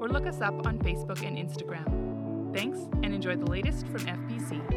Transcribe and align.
or 0.00 0.08
look 0.08 0.26
us 0.26 0.40
up 0.40 0.66
on 0.66 0.78
Facebook 0.78 1.26
and 1.26 1.36
Instagram. 1.36 2.54
Thanks 2.54 2.78
and 3.02 3.14
enjoy 3.14 3.36
the 3.36 3.46
latest 3.46 3.86
from 3.88 4.00
FBC. 4.00 4.68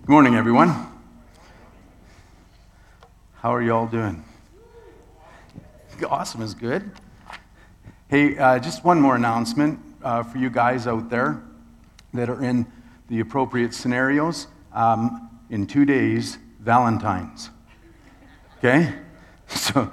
Good 0.00 0.10
morning, 0.10 0.34
everyone. 0.34 0.68
How 3.36 3.54
are 3.54 3.62
you 3.62 3.74
all 3.74 3.86
doing? 3.86 4.24
Awesome 6.08 6.42
is 6.42 6.54
good. 6.54 6.90
Hey, 8.08 8.36
uh, 8.36 8.58
just 8.58 8.84
one 8.84 9.00
more 9.00 9.16
announcement 9.16 9.78
uh, 10.02 10.22
for 10.22 10.38
you 10.38 10.50
guys 10.50 10.86
out 10.86 11.08
there 11.08 11.42
that 12.12 12.28
are 12.28 12.42
in 12.42 12.66
the 13.08 13.20
appropriate 13.20 13.72
scenarios. 13.72 14.48
Um, 14.72 15.30
in 15.50 15.66
two 15.66 15.84
days, 15.84 16.38
Valentine's. 16.60 17.50
Okay? 18.58 18.92
So 19.46 19.92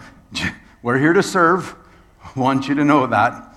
we're 0.83 0.97
here 0.97 1.13
to 1.13 1.21
serve. 1.21 1.75
Want 2.35 2.67
you 2.67 2.75
to 2.75 2.83
know 2.83 3.05
that. 3.05 3.55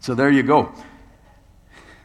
So 0.00 0.14
there 0.14 0.30
you 0.30 0.42
go. 0.42 0.72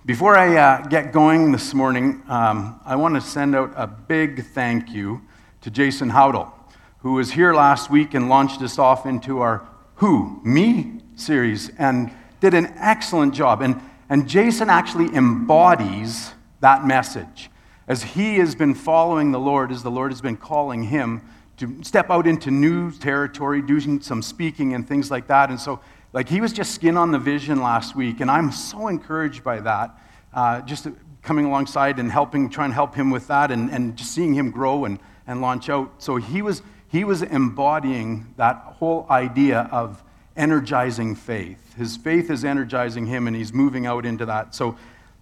Before 0.06 0.38
I 0.38 0.58
uh, 0.58 0.88
get 0.88 1.14
going 1.14 1.52
this 1.52 1.74
morning, 1.74 2.22
um, 2.28 2.82
I 2.84 2.96
want 2.96 3.16
to 3.16 3.22
send 3.22 3.56
out 3.56 3.72
a 3.76 3.86
big 3.86 4.46
thank 4.48 4.90
you 4.90 5.22
to 5.62 5.70
Jason 5.70 6.10
Howdle, 6.10 6.52
who 7.00 7.14
was 7.14 7.32
here 7.32 7.54
last 7.54 7.92
week 7.92 8.14
and 8.14 8.28
launched 8.28 8.62
us 8.62 8.80
off 8.80 9.06
into 9.06 9.40
our 9.40 9.68
Who? 9.96 10.42
Me 10.44 11.02
series 11.16 11.70
and 11.78 12.12
did 12.40 12.54
an 12.54 12.74
excellent 12.78 13.34
job. 13.34 13.62
And, 13.62 13.82
and 14.10 14.28
Jason 14.28 14.70
actually 14.70 15.14
embodies 15.16 16.34
that 16.62 16.86
message. 16.86 17.52
As 17.88 18.04
he 18.04 18.38
has 18.38 18.56
been 18.56 18.74
following 18.74 19.32
the 19.32 19.40
Lord, 19.40 19.72
as 19.72 19.84
the 19.84 19.92
Lord 19.92 20.12
has 20.12 20.22
been 20.22 20.38
calling 20.38 20.84
him 20.84 21.22
to 21.60 21.84
step 21.84 22.10
out 22.10 22.26
into 22.26 22.52
new 22.52 22.92
territory, 22.92 23.62
doing 23.62 24.02
some 24.02 24.22
speaking 24.22 24.74
and 24.74 24.88
things 24.88 25.12
like 25.12 25.28
that. 25.28 25.50
And 25.50 25.60
so, 25.60 25.80
like, 26.14 26.28
he 26.28 26.42
was 26.42 26.54
just 26.54 26.74
skin 26.74 26.98
on 26.98 27.12
the 27.12 27.20
vision 27.20 27.62
last 27.62 27.96
week, 27.96 28.20
and 28.22 28.32
I'm 28.32 28.52
so 28.52 28.88
encouraged 28.88 29.44
by 29.44 29.60
that. 29.60 29.98
Uh, 30.34 30.62
just 30.62 30.88
coming 31.22 31.46
alongside 31.46 32.00
and 32.00 32.12
helping, 32.12 32.50
trying 32.50 32.70
to 32.70 32.74
help 32.74 32.96
him 32.96 33.12
with 33.12 33.28
that, 33.28 33.52
and, 33.52 33.70
and 33.70 33.96
just 33.96 34.12
seeing 34.12 34.34
him 34.34 34.52
grow 34.52 34.86
and, 34.86 35.00
and 35.28 35.42
launch 35.42 35.70
out. 35.70 36.02
So 36.02 36.16
he 36.16 36.42
was, 36.42 36.64
he 36.88 37.04
was 37.04 37.22
embodying 37.22 38.34
that 38.38 38.56
whole 38.78 39.06
idea 39.10 39.70
of 39.72 40.04
energizing 40.36 41.16
faith. 41.16 41.76
His 41.76 41.98
faith 41.98 42.32
is 42.32 42.46
energizing 42.46 43.06
him, 43.06 43.28
and 43.28 43.36
he's 43.36 43.54
moving 43.54 43.86
out 43.86 44.06
into 44.06 44.26
that. 44.26 44.56
So 44.56 44.78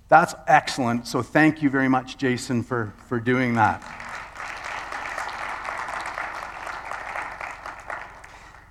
that's 0.08 0.35
excellent. 0.47 1.08
So 1.08 1.21
thank 1.21 1.61
you 1.61 1.69
very 1.69 1.89
much, 1.89 2.17
Jason, 2.17 2.63
for, 2.63 2.93
for 3.08 3.19
doing 3.19 3.55
that. 3.55 4.06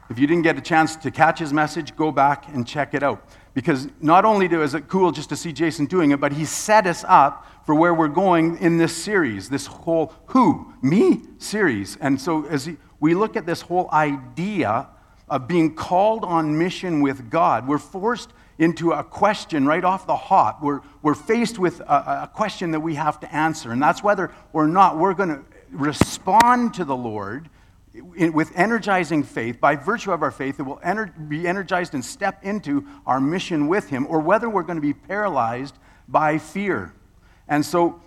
If 0.09 0.19
you 0.19 0.27
didn't 0.27 0.43
get 0.43 0.57
a 0.57 0.61
chance 0.61 0.95
to 0.97 1.11
catch 1.11 1.39
his 1.39 1.53
message, 1.53 1.97
go 1.97 2.13
back 2.13 2.49
and 2.49 2.67
check 2.67 2.95
it 2.95 3.03
out. 3.03 3.27
Because 3.55 3.89
not 4.01 4.25
only 4.25 4.47
is 4.47 4.75
it 4.75 4.87
cool 4.89 5.11
just 5.11 5.31
to 5.31 5.37
see 5.37 5.53
Jason 5.53 5.87
doing 5.87 6.11
it, 6.11 6.21
but 6.21 6.33
he 6.33 6.45
set 6.45 6.87
us 6.87 7.05
up 7.09 7.47
for 7.65 7.75
where 7.75 7.93
we're 7.93 8.09
going 8.09 8.59
in 8.59 8.79
this 8.79 8.97
series, 8.97 9.49
this 9.49 9.67
whole 9.67 10.13
Who? 10.27 10.73
Me 10.83 11.23
series. 11.39 11.97
And 11.97 12.21
so 12.21 12.47
as 12.47 12.71
we 13.01 13.15
look 13.15 13.37
at 13.37 13.47
this 13.47 13.63
whole 13.63 13.91
idea 13.93 14.89
of 15.29 15.49
being 15.49 15.75
called 15.75 16.25
on 16.25 16.57
mission 16.57 17.01
with 17.01 17.29
God, 17.29 17.67
we're 17.67 17.79
forced 17.79 18.31
into 18.59 18.93
a 18.93 19.03
question 19.03 19.67
right 19.67 19.85
off 19.85 20.07
the 20.07 20.17
hop. 20.17 20.63
We're, 20.63 20.81
we're 21.03 21.15
faced 21.15 21.59
with 21.59 21.81
a, 21.81 22.23
a 22.23 22.31
question 22.33 22.71
that 22.71 22.81
we 22.81 22.95
have 22.95 23.19
to 23.21 23.35
answer, 23.35 23.73
and 23.73 23.83
that's 23.83 24.03
whether 24.03 24.33
or 24.53 24.69
not 24.69 24.99
we're 24.99 25.15
going 25.15 25.31
to 25.31 25.45
respond 25.71 26.75
to 26.75 26.85
the 26.85 26.97
Lord 26.97 27.51
with 28.01 28.53
energizing 28.55 29.23
faith, 29.23 29.61
by 29.61 29.77
virtue 29.77 30.13
of 30.13 30.23
our 30.23 30.31
faith, 30.31 30.59
it 30.61 30.63
will 30.63 30.79
ener- 30.79 31.29
be 31.29 31.47
energized 31.47 31.95
and 31.95 32.05
step 32.05 32.45
into 32.45 32.87
our 33.07 33.21
mission 33.21 33.69
with 33.69 33.89
Him, 33.89 34.07
or 34.09 34.21
whether 34.21 34.49
we're 34.49 34.63
going 34.63 34.77
to 34.77 34.83
be 34.83 34.95
paralyzed 34.95 35.77
by 36.09 36.39
fear. 36.39 36.95
And 37.49 37.65
so 37.65 38.01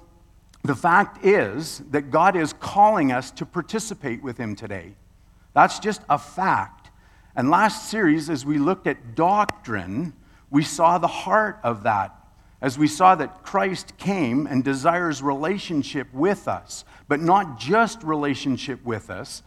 the 0.63 0.75
fact 0.75 1.25
is 1.25 1.79
that 1.91 2.11
God 2.11 2.35
is 2.35 2.53
calling 2.53 3.11
us 3.11 3.31
to 3.31 3.45
participate 3.45 4.21
with 4.21 4.37
Him 4.37 4.55
today. 4.55 4.95
That's 5.53 5.79
just 5.79 6.01
a 6.09 6.17
fact. 6.17 6.89
And 7.35 7.49
last 7.49 7.89
series, 7.89 8.29
as 8.29 8.45
we 8.45 8.57
looked 8.57 8.87
at 8.87 9.15
doctrine, 9.15 10.13
we 10.49 10.63
saw 10.63 10.97
the 10.97 11.07
heart 11.07 11.59
of 11.63 11.83
that. 11.83 12.15
As 12.61 12.77
we 12.77 12.87
saw 12.87 13.15
that 13.15 13.43
Christ 13.43 13.97
came 13.97 14.45
and 14.45 14.63
desires 14.63 15.23
relationship 15.23 16.13
with 16.13 16.47
us, 16.47 16.83
but 17.07 17.21
not 17.21 17.57
just 17.57 18.03
relationship 18.03 18.83
with 18.83 19.09
us, 19.09 19.43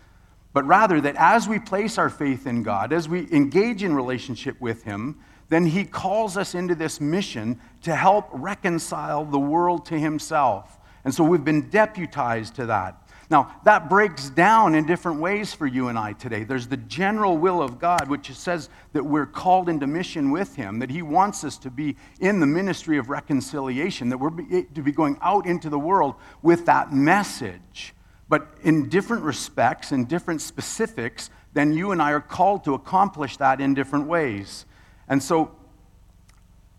but 0.53 0.67
rather 0.67 1.01
that 1.01 1.17
as 1.17 1.49
we 1.49 1.59
place 1.59 1.99
our 1.99 2.11
faith 2.11 2.47
in 2.47 2.63
God, 2.63 2.93
as 2.93 3.09
we 3.09 3.31
engage 3.33 3.83
in 3.83 3.95
relationship 3.95 4.61
with 4.61 4.83
Him, 4.83 5.19
then 5.49 5.67
He 5.67 5.85
calls 5.85 6.37
us 6.37 6.55
into 6.55 6.75
this 6.75 7.01
mission 7.01 7.61
to 7.83 7.95
help 7.95 8.29
reconcile 8.33 9.25
the 9.25 9.39
world 9.39 9.87
to 9.87 9.99
Himself. 9.99 10.79
And 11.05 11.15
so 11.15 11.25
we've 11.25 11.45
been 11.45 11.69
deputized 11.69 12.55
to 12.57 12.67
that. 12.67 12.99
Now, 13.31 13.55
that 13.65 13.89
breaks 13.89 14.29
down 14.29 14.75
in 14.75 14.87
different 14.87 15.19
ways 15.19 15.55
for 15.55 15.67
you 15.67 15.89
and 15.89 15.99
I 15.99 16.13
today. 16.13 16.45
There's 16.45 16.67
the 16.67 16.77
general 16.77 17.39
will 17.39 17.63
of 17.63 17.79
God, 17.79 18.09
which 18.09 18.31
says 18.33 18.69
that 18.93 19.03
we're 19.03 19.25
called 19.25 19.71
into 19.71 19.87
mission 19.87 20.31
with 20.31 20.55
Him, 20.55 20.81
that 20.81 20.91
He 20.91 21.01
wants 21.01 21.43
us 21.43 21.57
to 21.59 21.71
be 21.71 21.97
in 22.21 22.41
the 22.41 22.47
ministry 22.47 22.99
of 22.99 23.09
reconciliation, 23.09 24.11
that 24.11 24.19
we're 24.19 24.31
to 24.31 24.83
be 24.83 24.93
going 24.93 25.17
out 25.23 25.47
into 25.47 25.71
the 25.71 25.79
world 25.79 26.17
with 26.43 26.67
that 26.67 26.93
message. 26.93 27.95
But 28.33 28.49
in 28.63 28.89
different 28.89 29.25
respects, 29.25 29.93
in 29.93 30.07
different 30.07 30.41
specifics, 30.41 31.29
then 31.53 31.75
you 31.75 31.93
and 31.93 32.01
I 32.01 32.13
are 32.13 32.21
called 32.23 32.65
to 32.65 32.73
accomplish 32.73 33.37
that 33.37 33.61
in 33.61 33.75
different 33.75 34.07
ways. 34.07 34.65
And 35.07 35.23
so 35.23 35.55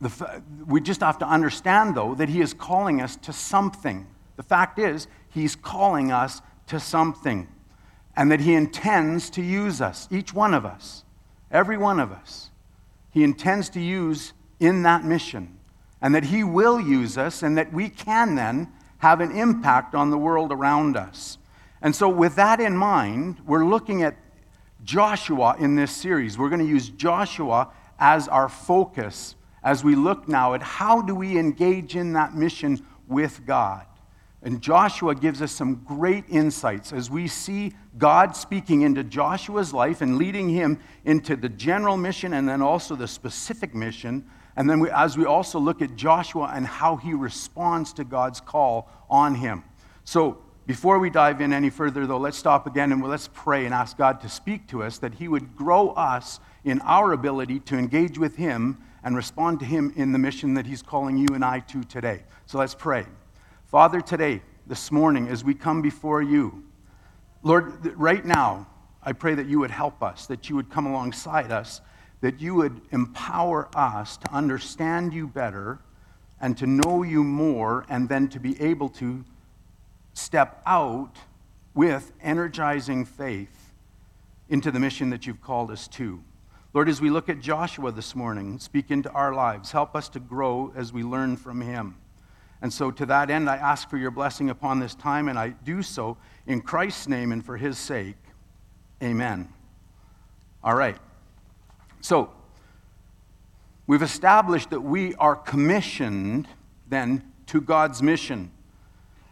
the, 0.02 0.41
we 0.66 0.81
just 0.81 1.02
have 1.02 1.19
to 1.19 1.28
understand, 1.28 1.94
though, 1.94 2.16
that 2.16 2.28
He 2.28 2.41
is 2.41 2.56
calling 2.56 3.02
us 3.02 3.18
to 3.18 3.31
something. 3.31 4.08
The 4.36 4.41
fact 4.41 4.80
is, 4.80 5.08
He's 5.30 5.56
calling 5.56 6.12
us 6.12 6.41
to 6.69 6.80
something. 6.80 7.47
And 8.16 8.31
that 8.31 8.40
He 8.40 8.56
intends 8.56 9.30
to 9.30 9.44
use 9.44 9.80
us, 9.80 10.08
each 10.09 10.34
one 10.34 10.56
of 10.56 10.66
us, 10.66 11.03
every 11.52 11.78
one 11.78 12.00
of 12.00 12.12
us. 12.12 12.50
He 13.12 13.24
intends 13.24 13.70
to 13.70 13.80
use 13.80 14.34
in 14.59 14.81
that 14.81 15.06
mission. 15.06 15.59
And 16.02 16.16
that 16.16 16.24
He 16.24 16.44
will 16.44 16.81
use 16.81 17.16
us, 17.16 17.44
and 17.44 17.56
that 17.59 17.72
we 17.72 17.90
can 17.90 18.34
then 18.34 18.70
have 18.97 19.22
an 19.22 19.38
impact 19.38 19.94
on 19.94 20.09
the 20.09 20.18
world 20.18 20.52
around 20.52 20.97
us. 20.97 21.38
And 21.83 21.94
so, 21.94 22.07
with 22.07 22.35
that 22.35 22.61
in 22.61 22.75
mind, 22.77 23.41
we're 23.45 23.66
looking 23.66 24.03
at 24.03 24.16
Joshua 24.85 25.57
in 25.59 25.75
this 25.75 25.91
series. 25.91 26.38
We're 26.38 26.49
going 26.49 26.61
to 26.61 26.67
use 26.67 26.89
Joshua 26.89 27.69
as 27.99 28.29
our 28.29 28.47
focus 28.47 29.35
as 29.63 29.83
we 29.83 29.95
look 29.95 30.27
now 30.27 30.53
at 30.53 30.61
how 30.61 31.01
do 31.01 31.13
we 31.13 31.38
engage 31.38 31.97
in 31.97 32.13
that 32.13 32.35
mission 32.35 32.85
with 33.07 33.45
God. 33.45 33.85
And 34.41 34.61
Joshua 34.61 35.13
gives 35.13 35.41
us 35.41 35.51
some 35.51 35.75
great 35.85 36.25
insights 36.29 36.91
as 36.91 37.09
we 37.09 37.28
see 37.28 37.73
God 37.97 38.35
speaking 38.35 38.81
into 38.81 39.03
Joshua's 39.03 39.73
life 39.73 40.02
and 40.02 40.17
leading 40.17 40.49
him 40.49 40.79
into 41.05 41.35
the 41.35 41.47
general 41.47 41.96
mission 41.96 42.34
and 42.34 42.47
then 42.47 42.61
also 42.61 42.96
the 42.96 43.08
specific 43.08 43.75
mission. 43.75 44.25
And 44.55 44.69
then 44.69 44.79
we, 44.79 44.90
as 44.90 45.17
we 45.17 45.25
also 45.25 45.59
look 45.59 45.81
at 45.81 45.96
Joshua 45.96 46.52
and 46.53 46.66
how 46.66 46.96
he 46.96 47.13
responds 47.13 47.93
to 47.93 48.03
God's 48.05 48.41
call 48.41 48.90
on 49.09 49.35
him. 49.35 49.63
So, 50.03 50.40
before 50.65 50.97
we 50.97 51.09
dive 51.09 51.41
in 51.41 51.51
any 51.51 51.69
further, 51.69 52.07
though, 52.07 52.17
let's 52.17 52.37
stop 52.37 52.67
again 52.67 52.91
and 52.91 53.03
let's 53.03 53.29
pray 53.33 53.65
and 53.65 53.73
ask 53.73 53.97
God 53.97 54.21
to 54.21 54.29
speak 54.29 54.67
to 54.67 54.83
us, 54.83 54.97
that 54.99 55.15
He 55.15 55.27
would 55.27 55.55
grow 55.55 55.89
us 55.89 56.39
in 56.63 56.79
our 56.81 57.11
ability 57.11 57.59
to 57.61 57.77
engage 57.77 58.17
with 58.17 58.37
Him 58.37 58.77
and 59.03 59.15
respond 59.15 59.59
to 59.59 59.65
Him 59.65 59.91
in 59.97 60.13
the 60.13 60.19
mission 60.19 60.53
that 60.53 60.65
He's 60.65 60.81
calling 60.81 61.17
you 61.17 61.27
and 61.33 61.43
I 61.43 61.59
to 61.59 61.83
today. 61.83 62.23
So 62.45 62.57
let's 62.57 62.75
pray. 62.75 63.05
Father, 63.65 63.99
today, 63.99 64.41
this 64.65 64.91
morning, 64.91 65.27
as 65.27 65.43
we 65.43 65.53
come 65.53 65.81
before 65.81 66.21
you, 66.21 66.63
Lord, 67.41 67.97
right 67.97 68.23
now, 68.23 68.67
I 69.01 69.11
pray 69.11 69.35
that 69.35 69.47
you 69.47 69.59
would 69.59 69.71
help 69.71 70.01
us, 70.01 70.27
that 70.27 70.49
you 70.49 70.55
would 70.55 70.69
come 70.69 70.85
alongside 70.85 71.51
us, 71.51 71.81
that 72.21 72.39
you 72.39 72.55
would 72.55 72.79
empower 72.91 73.67
us 73.75 74.15
to 74.15 74.33
understand 74.33 75.13
you 75.13 75.27
better 75.27 75.79
and 76.39 76.57
to 76.57 76.67
know 76.67 77.03
you 77.03 77.21
more, 77.21 77.85
and 77.89 78.07
then 78.07 78.29
to 78.29 78.39
be 78.39 78.61
able 78.61 78.87
to 78.89 79.25
step 80.13 80.61
out 80.65 81.17
with 81.73 82.11
energizing 82.21 83.05
faith 83.05 83.73
into 84.49 84.71
the 84.71 84.79
mission 84.79 85.09
that 85.09 85.25
you've 85.25 85.41
called 85.41 85.71
us 85.71 85.87
to. 85.87 86.23
Lord, 86.73 86.89
as 86.89 87.01
we 87.01 87.09
look 87.09 87.29
at 87.29 87.39
Joshua 87.39 87.91
this 87.91 88.15
morning, 88.15 88.57
speak 88.57 88.89
into 88.89 89.11
our 89.11 89.33
lives. 89.33 89.71
Help 89.71 89.95
us 89.95 90.09
to 90.09 90.19
grow 90.19 90.73
as 90.75 90.91
we 90.91 91.03
learn 91.03 91.37
from 91.37 91.61
him. 91.61 91.97
And 92.63 92.71
so, 92.71 92.91
to 92.91 93.05
that 93.07 93.29
end, 93.29 93.49
I 93.49 93.57
ask 93.57 93.89
for 93.89 93.97
your 93.97 94.09
blessing 94.09 94.49
upon 94.49 94.79
this 94.79 94.95
time, 94.95 95.27
and 95.27 95.37
I 95.37 95.49
do 95.49 95.83
so 95.83 96.17
in 96.47 96.61
Christ's 96.61 97.07
name 97.07 97.31
and 97.31 97.45
for 97.45 97.57
his 97.57 97.77
sake. 97.77 98.15
Amen. 99.03 99.49
All 100.63 100.73
right. 100.73 100.97
So, 101.99 102.31
we've 103.85 104.01
established 104.01 104.69
that 104.69 104.81
we 104.81 105.13
are 105.15 105.35
commissioned 105.35 106.47
then 106.87 107.33
to 107.47 107.59
God's 107.59 108.01
mission, 108.01 108.49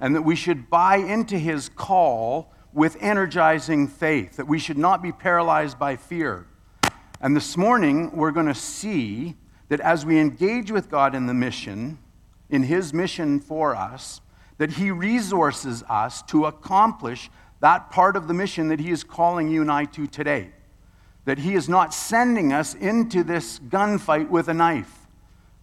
and 0.01 0.15
that 0.15 0.23
we 0.23 0.35
should 0.35 0.69
buy 0.69 0.97
into 0.97 1.37
his 1.37 1.69
call 1.69 2.51
with 2.73 2.97
energizing 2.99 3.87
faith, 3.87 4.37
that 4.37 4.47
we 4.47 4.59
should 4.59 4.77
not 4.77 5.01
be 5.01 5.11
paralyzed 5.11 5.77
by 5.77 5.95
fear. 5.95 6.47
And 7.21 7.35
this 7.35 7.55
morning, 7.55 8.11
we're 8.15 8.31
going 8.31 8.47
to 8.47 8.55
see 8.55 9.35
that 9.69 9.79
as 9.79 10.05
we 10.05 10.19
engage 10.19 10.71
with 10.71 10.89
God 10.89 11.13
in 11.13 11.27
the 11.27 11.33
mission, 11.33 11.99
in 12.49 12.63
His 12.63 12.93
mission 12.93 13.39
for 13.39 13.75
us, 13.75 14.21
that 14.57 14.71
He 14.71 14.89
resources 14.89 15.83
us 15.87 16.21
to 16.23 16.45
accomplish 16.45 17.29
that 17.59 17.91
part 17.91 18.15
of 18.15 18.27
the 18.27 18.33
mission 18.33 18.69
that 18.69 18.79
He 18.79 18.89
is 18.89 19.03
calling 19.03 19.49
you 19.49 19.61
and 19.61 19.71
I 19.71 19.85
to 19.85 20.07
today. 20.07 20.49
That 21.25 21.39
He 21.39 21.53
is 21.53 21.69
not 21.69 21.93
sending 21.93 22.51
us 22.51 22.73
into 22.73 23.23
this 23.23 23.59
gunfight 23.59 24.29
with 24.29 24.47
a 24.47 24.53
knife, 24.53 25.07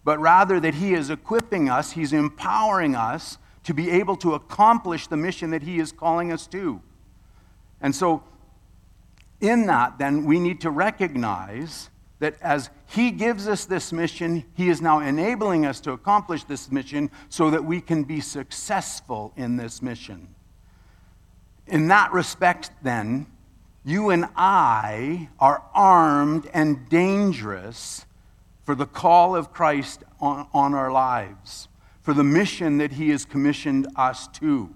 but 0.05 0.19
rather 0.19 0.59
that 0.59 0.75
He 0.75 0.93
is 0.93 1.09
equipping 1.09 1.69
us, 1.69 1.91
He's 1.91 2.13
empowering 2.13 2.95
us 2.95 3.37
to 3.69 3.73
be 3.75 3.91
able 3.91 4.15
to 4.15 4.33
accomplish 4.33 5.05
the 5.05 5.15
mission 5.15 5.51
that 5.51 5.61
He 5.61 5.77
is 5.77 5.91
calling 5.91 6.31
us 6.31 6.47
to. 6.47 6.81
And 7.79 7.95
so 7.95 8.23
in 9.41 9.67
that, 9.67 9.99
then, 9.99 10.25
we 10.25 10.39
need 10.39 10.61
to 10.61 10.71
recognize 10.71 11.91
that 12.17 12.33
as 12.41 12.71
He 12.87 13.11
gives 13.11 13.47
us 13.47 13.65
this 13.65 13.93
mission, 13.93 14.43
He 14.55 14.69
is 14.69 14.81
now 14.81 15.01
enabling 15.01 15.67
us 15.67 15.79
to 15.81 15.91
accomplish 15.91 16.45
this 16.45 16.71
mission 16.71 17.11
so 17.29 17.51
that 17.51 17.63
we 17.63 17.79
can 17.79 18.05
be 18.05 18.21
successful 18.21 19.33
in 19.37 19.55
this 19.55 19.83
mission. 19.83 20.33
In 21.67 21.89
that 21.89 22.11
respect, 22.11 22.71
then, 22.81 23.27
you 23.85 24.09
and 24.09 24.25
I 24.35 25.29
are 25.39 25.63
armed 25.75 26.49
and 26.55 26.89
dangerous 26.89 28.07
for 28.63 28.73
the 28.73 28.87
call 28.87 29.35
of 29.35 29.53
Christ 29.53 30.03
on, 30.19 30.47
on 30.55 30.73
our 30.73 30.91
lives, 30.91 31.68
for 32.09 32.15
the 32.15 32.23
mission 32.23 32.79
that 32.79 32.93
He 32.93 33.11
has 33.11 33.23
commissioned 33.23 33.85
us 33.95 34.27
to. 34.29 34.73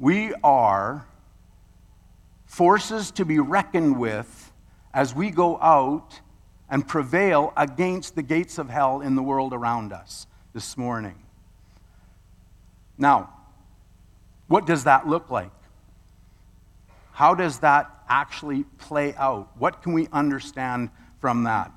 We 0.00 0.34
are 0.42 1.06
forces 2.44 3.12
to 3.12 3.24
be 3.24 3.38
reckoned 3.38 3.96
with 3.96 4.52
as 4.92 5.14
we 5.14 5.30
go 5.30 5.60
out 5.60 6.20
and 6.68 6.88
prevail 6.88 7.52
against 7.56 8.16
the 8.16 8.22
gates 8.24 8.58
of 8.58 8.68
hell 8.68 9.00
in 9.00 9.14
the 9.14 9.22
world 9.22 9.52
around 9.52 9.92
us 9.92 10.26
this 10.52 10.76
morning. 10.76 11.22
Now, 12.98 13.32
what 14.48 14.66
does 14.66 14.82
that 14.82 15.06
look 15.06 15.30
like? 15.30 15.52
How 17.12 17.36
does 17.36 17.60
that 17.60 17.88
actually 18.08 18.64
play 18.78 19.14
out? 19.14 19.56
What 19.56 19.84
can 19.84 19.92
we 19.92 20.08
understand 20.12 20.90
from 21.20 21.44
that? 21.44 21.70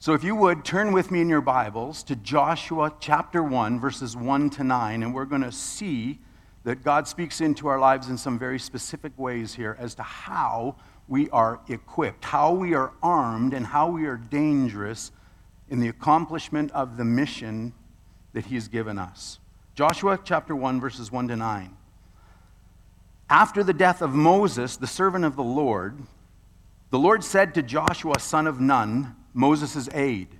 So, 0.00 0.14
if 0.14 0.22
you 0.22 0.36
would 0.36 0.64
turn 0.64 0.92
with 0.92 1.10
me 1.10 1.20
in 1.20 1.28
your 1.28 1.40
Bibles 1.40 2.04
to 2.04 2.14
Joshua 2.14 2.94
chapter 3.00 3.42
1, 3.42 3.80
verses 3.80 4.16
1 4.16 4.48
to 4.50 4.62
9, 4.62 5.02
and 5.02 5.12
we're 5.12 5.24
going 5.24 5.42
to 5.42 5.50
see 5.50 6.20
that 6.62 6.84
God 6.84 7.08
speaks 7.08 7.40
into 7.40 7.66
our 7.66 7.80
lives 7.80 8.08
in 8.08 8.16
some 8.16 8.38
very 8.38 8.60
specific 8.60 9.10
ways 9.18 9.54
here 9.54 9.76
as 9.76 9.96
to 9.96 10.04
how 10.04 10.76
we 11.08 11.28
are 11.30 11.58
equipped, 11.66 12.26
how 12.26 12.52
we 12.52 12.74
are 12.74 12.92
armed, 13.02 13.52
and 13.52 13.66
how 13.66 13.90
we 13.90 14.06
are 14.06 14.16
dangerous 14.16 15.10
in 15.68 15.80
the 15.80 15.88
accomplishment 15.88 16.70
of 16.70 16.96
the 16.96 17.04
mission 17.04 17.72
that 18.34 18.46
He 18.46 18.54
has 18.54 18.68
given 18.68 19.00
us. 19.00 19.40
Joshua 19.74 20.16
chapter 20.22 20.54
1, 20.54 20.80
verses 20.80 21.10
1 21.10 21.26
to 21.26 21.34
9. 21.34 21.76
After 23.28 23.64
the 23.64 23.74
death 23.74 24.00
of 24.00 24.14
Moses, 24.14 24.76
the 24.76 24.86
servant 24.86 25.24
of 25.24 25.34
the 25.34 25.42
Lord, 25.42 25.98
the 26.90 27.00
Lord 27.00 27.24
said 27.24 27.52
to 27.54 27.64
Joshua, 27.64 28.20
son 28.20 28.46
of 28.46 28.60
Nun, 28.60 29.16
Moses' 29.38 29.88
aide. 29.94 30.36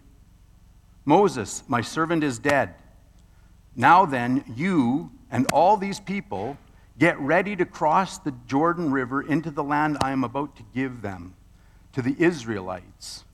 Moses, 1.04 1.62
my 1.68 1.80
servant, 1.80 2.24
is 2.24 2.40
dead. 2.40 2.74
Now 3.76 4.04
then, 4.04 4.42
you 4.56 5.12
and 5.30 5.46
all 5.52 5.76
these 5.76 6.00
people 6.00 6.58
get 6.98 7.16
ready 7.20 7.54
to 7.54 7.64
cross 7.64 8.18
the 8.18 8.34
Jordan 8.48 8.90
River 8.90 9.22
into 9.22 9.52
the 9.52 9.62
land 9.62 9.98
I 10.00 10.10
am 10.10 10.24
about 10.24 10.56
to 10.56 10.64
give 10.74 11.00
them, 11.00 11.36
to 11.92 12.02
the 12.02 12.16
Israelites. 12.18 13.24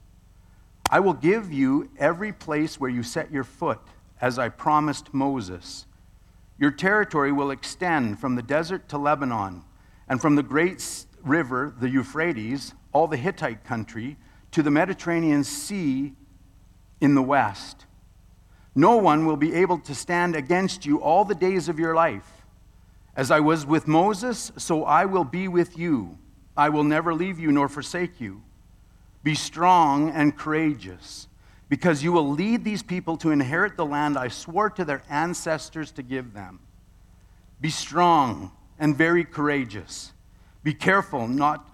I 0.91 1.01
will 1.01 1.15
give 1.15 1.51
you 1.51 1.89
every 1.99 2.31
place 2.31 2.79
where 2.79 2.91
you 2.91 3.03
set 3.03 3.33
your 3.33 3.43
foot, 3.43 3.81
as 4.21 4.39
I 4.39 4.51
promised 4.51 5.15
Moses. 5.15 5.87
Your 6.59 6.73
territory 6.73 7.33
will 7.33 7.51
extend 7.51 8.19
from 8.19 8.35
the 8.35 8.43
desert 8.43 8.87
to 8.91 8.99
Lebanon, 8.99 9.65
and 10.11 10.21
from 10.21 10.37
the 10.37 10.43
great 10.43 11.07
river, 11.23 11.75
the 11.81 11.89
Euphrates, 11.89 12.75
all 12.93 13.07
the 13.07 13.17
Hittite 13.17 13.65
country, 13.65 14.19
to 14.55 14.63
the 14.63 14.71
Mediterranean 14.71 15.43
Sea 15.43 16.13
in 17.01 17.17
the 17.17 17.23
west. 17.23 17.87
No 18.73 18.97
one 18.97 19.27
will 19.27 19.37
be 19.37 19.53
able 19.53 19.79
to 19.81 19.97
stand 19.97 20.37
against 20.37 20.87
you 20.87 21.03
all 21.03 21.25
the 21.25 21.35
days 21.35 21.69
of 21.69 21.81
your 21.81 21.93
life. 21.93 22.47
As 23.17 23.33
I 23.33 23.41
was 23.41 23.67
with 23.67 23.89
Moses, 23.89 24.53
so 24.57 24.85
I 24.85 25.07
will 25.07 25.25
be 25.25 25.49
with 25.49 25.77
you. 25.77 26.19
I 26.57 26.69
will 26.69 26.85
never 26.85 27.13
leave 27.13 27.41
you 27.41 27.51
nor 27.51 27.69
forsake 27.69 28.21
you. 28.21 28.43
Be 29.25 29.35
strong 29.35 30.11
and 30.11 30.37
courageous, 30.37 31.27
because 31.69 32.05
you 32.05 32.13
will 32.13 32.31
lead 32.31 32.63
these 32.63 32.83
people 32.85 33.17
to 33.17 33.33
inherit 33.33 33.77
the 33.77 33.85
land 33.85 34.17
I 34.17 34.29
swore 34.29 34.71
to 34.71 34.85
their 34.85 35.03
ancestors 35.11 35.91
to 35.93 36.03
give 36.05 36.33
them. 36.33 36.61
Be 37.61 37.71
strong 37.71 38.53
and 38.79 38.97
very 38.97 39.25
courageous. 39.25 40.13
Be 40.63 40.75
careful 40.75 41.27
not 41.27 41.74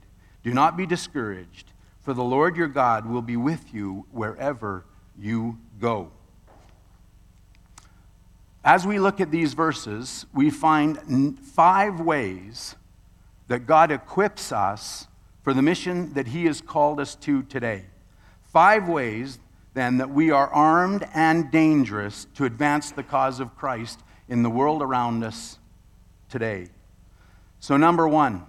Do 0.43 0.53
not 0.53 0.75
be 0.75 0.85
discouraged 0.85 1.71
for 2.01 2.13
the 2.13 2.23
Lord 2.23 2.57
your 2.57 2.67
God 2.67 3.05
will 3.05 3.21
be 3.21 3.37
with 3.37 3.73
you 3.73 4.05
wherever 4.11 4.85
you 5.17 5.59
go. 5.79 6.11
As 8.63 8.85
we 8.85 8.99
look 8.99 9.21
at 9.21 9.31
these 9.31 9.53
verses, 9.53 10.25
we 10.33 10.49
find 10.49 11.39
five 11.39 11.99
ways 11.99 12.75
that 13.47 13.65
God 13.65 13.91
equips 13.91 14.51
us 14.51 15.07
for 15.43 15.53
the 15.53 15.61
mission 15.61 16.13
that 16.13 16.27
He 16.27 16.45
has 16.45 16.61
called 16.61 16.99
us 16.99 17.15
to 17.17 17.43
today. 17.43 17.85
Five 18.43 18.87
ways, 18.87 19.39
then, 19.73 19.97
that 19.97 20.09
we 20.09 20.31
are 20.31 20.47
armed 20.49 21.07
and 21.13 21.49
dangerous 21.49 22.27
to 22.35 22.45
advance 22.45 22.91
the 22.91 23.03
cause 23.03 23.39
of 23.39 23.55
Christ 23.55 24.01
in 24.27 24.43
the 24.43 24.49
world 24.49 24.81
around 24.81 25.23
us 25.23 25.57
today. 26.29 26.67
So, 27.59 27.77
number 27.77 28.07
one, 28.07 28.45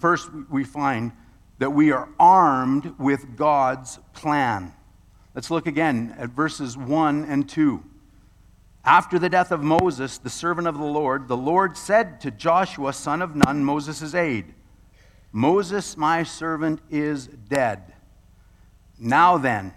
first 0.00 0.30
we 0.50 0.64
find 0.64 1.12
that 1.58 1.70
we 1.70 1.92
are 1.92 2.08
armed 2.18 2.94
with 2.98 3.36
God's 3.36 3.98
plan. 4.12 4.74
Let's 5.34 5.50
look 5.50 5.66
again 5.66 6.14
at 6.18 6.30
verses 6.30 6.76
1 6.76 7.24
and 7.24 7.48
2. 7.48 7.82
After 8.84 9.18
the 9.18 9.28
death 9.28 9.50
of 9.50 9.62
Moses, 9.62 10.18
the 10.18 10.30
servant 10.30 10.68
of 10.68 10.78
the 10.78 10.84
Lord, 10.84 11.28
the 11.28 11.36
Lord 11.36 11.76
said 11.76 12.20
to 12.20 12.30
Joshua, 12.30 12.92
son 12.92 13.20
of 13.20 13.34
Nun, 13.34 13.64
Moses' 13.64 14.14
aide, 14.14 14.54
Moses, 15.32 15.96
my 15.96 16.22
servant, 16.22 16.80
is 16.88 17.26
dead. 17.26 17.92
Now 18.98 19.36
then, 19.36 19.74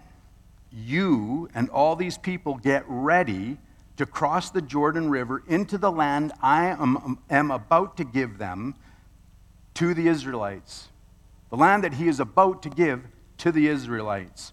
you 0.72 1.48
and 1.54 1.68
all 1.70 1.96
these 1.96 2.16
people 2.16 2.54
get 2.54 2.84
ready 2.86 3.58
to 3.96 4.06
cross 4.06 4.50
the 4.50 4.62
Jordan 4.62 5.10
River 5.10 5.42
into 5.46 5.76
the 5.76 5.90
land 5.90 6.32
I 6.40 6.66
am, 6.66 7.18
am 7.28 7.50
about 7.50 7.96
to 7.98 8.04
give 8.04 8.38
them 8.38 8.76
to 9.80 9.94
the 9.94 10.08
Israelites 10.08 10.90
the 11.48 11.56
land 11.56 11.84
that 11.84 11.94
he 11.94 12.06
is 12.06 12.20
about 12.20 12.62
to 12.62 12.68
give 12.68 13.08
to 13.38 13.50
the 13.50 13.66
Israelites. 13.66 14.52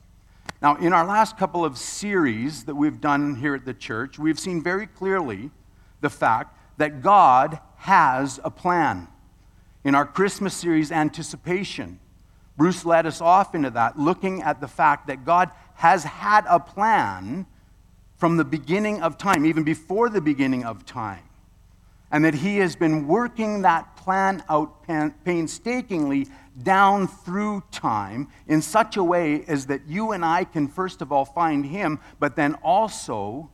Now, 0.62 0.78
in 0.78 0.94
our 0.94 1.06
last 1.06 1.38
couple 1.38 1.64
of 1.64 1.78
series 1.78 2.64
that 2.64 2.76
we've 2.76 3.02
done 3.02 3.36
here 3.36 3.54
at 3.54 3.66
the 3.66 3.74
church, 3.74 4.18
we've 4.18 4.40
seen 4.40 4.64
very 4.64 4.88
clearly 4.88 5.52
the 6.00 6.10
fact 6.10 6.58
that 6.78 7.02
God 7.02 7.60
has 7.76 8.40
a 8.46 8.50
plan. 8.50 9.10
In 9.84 9.96
our 9.96 10.06
Christmas 10.06 10.54
series, 10.54 10.94
Anticipation, 10.94 12.00
Bruce 12.56 12.86
led 12.86 13.06
us 13.06 13.20
off 13.20 13.54
into 13.54 13.70
that, 13.72 14.00
looking 14.00 14.42
at 14.42 14.62
the 14.62 14.68
fact 14.68 15.08
that 15.08 15.26
God 15.26 15.52
has 15.76 16.06
had 16.06 16.46
a 16.50 16.60
plan 16.60 17.46
from 18.16 18.38
the 18.38 18.46
beginning 18.46 19.02
of 19.04 19.18
time, 19.18 19.46
even 19.46 19.64
before 19.64 20.10
the 20.10 20.22
beginning 20.22 20.64
of 20.64 20.86
time, 20.86 21.27
and 22.12 22.24
that 22.24 22.36
He 22.36 22.58
has 22.58 22.76
been 22.76 23.08
working 23.08 23.64
that 23.64 23.96
plan 23.96 24.44
out 24.50 24.84
painstakingly 25.26 26.28
down 26.64 27.08
through 27.08 27.64
time 27.72 28.30
in 28.48 28.62
such 28.62 28.98
a 28.98 29.04
way 29.04 29.44
as 29.48 29.68
that 29.68 29.82
you 29.88 30.12
and 30.12 30.24
I 30.24 30.44
can, 30.44 30.68
first 30.68 31.02
of 31.02 31.12
all, 31.12 31.26
find 31.26 31.66
Him, 31.66 32.00
but 32.20 32.36
then 32.36 32.56
also 32.56 33.52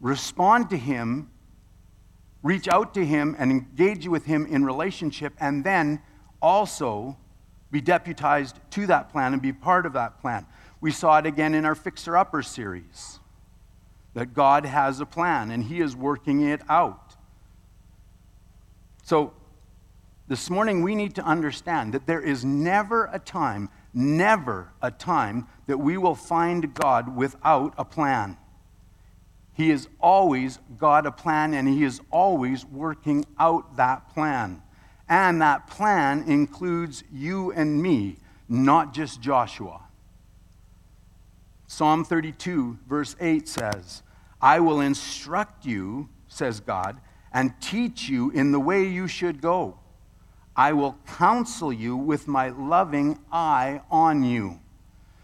respond 0.00 0.70
to 0.70 0.76
Him, 0.76 1.30
reach 2.42 2.68
out 2.68 2.94
to 2.94 3.04
Him, 3.04 3.34
and 3.38 3.50
engage 3.50 4.06
with 4.06 4.24
Him 4.24 4.46
in 4.46 4.64
relationship, 4.64 5.34
and 5.40 5.64
then 5.64 6.00
also 6.40 7.16
be 7.70 7.80
deputized 7.80 8.58
to 8.70 8.86
that 8.86 9.10
plan 9.10 9.32
and 9.32 9.42
be 9.42 9.52
part 9.52 9.84
of 9.84 9.92
that 9.94 10.20
plan. 10.20 10.46
We 10.80 10.92
saw 10.92 11.18
it 11.18 11.26
again 11.26 11.54
in 11.54 11.64
our 11.64 11.74
Fixer 11.74 12.16
Upper 12.16 12.42
series 12.42 13.18
that 14.18 14.34
God 14.34 14.66
has 14.66 14.98
a 14.98 15.06
plan 15.06 15.52
and 15.52 15.62
He 15.62 15.80
is 15.80 15.94
working 15.94 16.40
it 16.40 16.60
out. 16.68 17.14
So, 19.04 19.32
this 20.26 20.50
morning 20.50 20.82
we 20.82 20.96
need 20.96 21.14
to 21.14 21.22
understand 21.22 21.94
that 21.94 22.08
there 22.08 22.20
is 22.20 22.44
never 22.44 23.08
a 23.12 23.20
time, 23.20 23.70
never 23.94 24.72
a 24.82 24.90
time 24.90 25.46
that 25.68 25.78
we 25.78 25.96
will 25.98 26.16
find 26.16 26.74
God 26.74 27.14
without 27.16 27.74
a 27.78 27.84
plan. 27.84 28.36
He 29.54 29.70
is 29.70 29.86
always 30.00 30.58
got 30.76 31.06
a 31.06 31.12
plan 31.12 31.54
and 31.54 31.68
He 31.68 31.84
is 31.84 32.00
always 32.10 32.66
working 32.66 33.24
out 33.38 33.76
that 33.76 34.12
plan. 34.12 34.62
And 35.08 35.40
that 35.42 35.68
plan 35.68 36.24
includes 36.24 37.04
you 37.12 37.52
and 37.52 37.80
me, 37.80 38.16
not 38.48 38.92
just 38.92 39.20
Joshua. 39.20 39.82
Psalm 41.68 42.04
32, 42.04 42.80
verse 42.88 43.14
8 43.20 43.48
says, 43.48 44.02
I 44.40 44.60
will 44.60 44.80
instruct 44.80 45.66
you, 45.66 46.08
says 46.28 46.60
God, 46.60 47.00
and 47.32 47.52
teach 47.60 48.08
you 48.08 48.30
in 48.30 48.52
the 48.52 48.60
way 48.60 48.86
you 48.86 49.08
should 49.08 49.40
go. 49.40 49.78
I 50.56 50.72
will 50.72 50.96
counsel 51.06 51.72
you 51.72 51.96
with 51.96 52.26
my 52.26 52.48
loving 52.48 53.18
eye 53.30 53.80
on 53.90 54.22
you. 54.22 54.60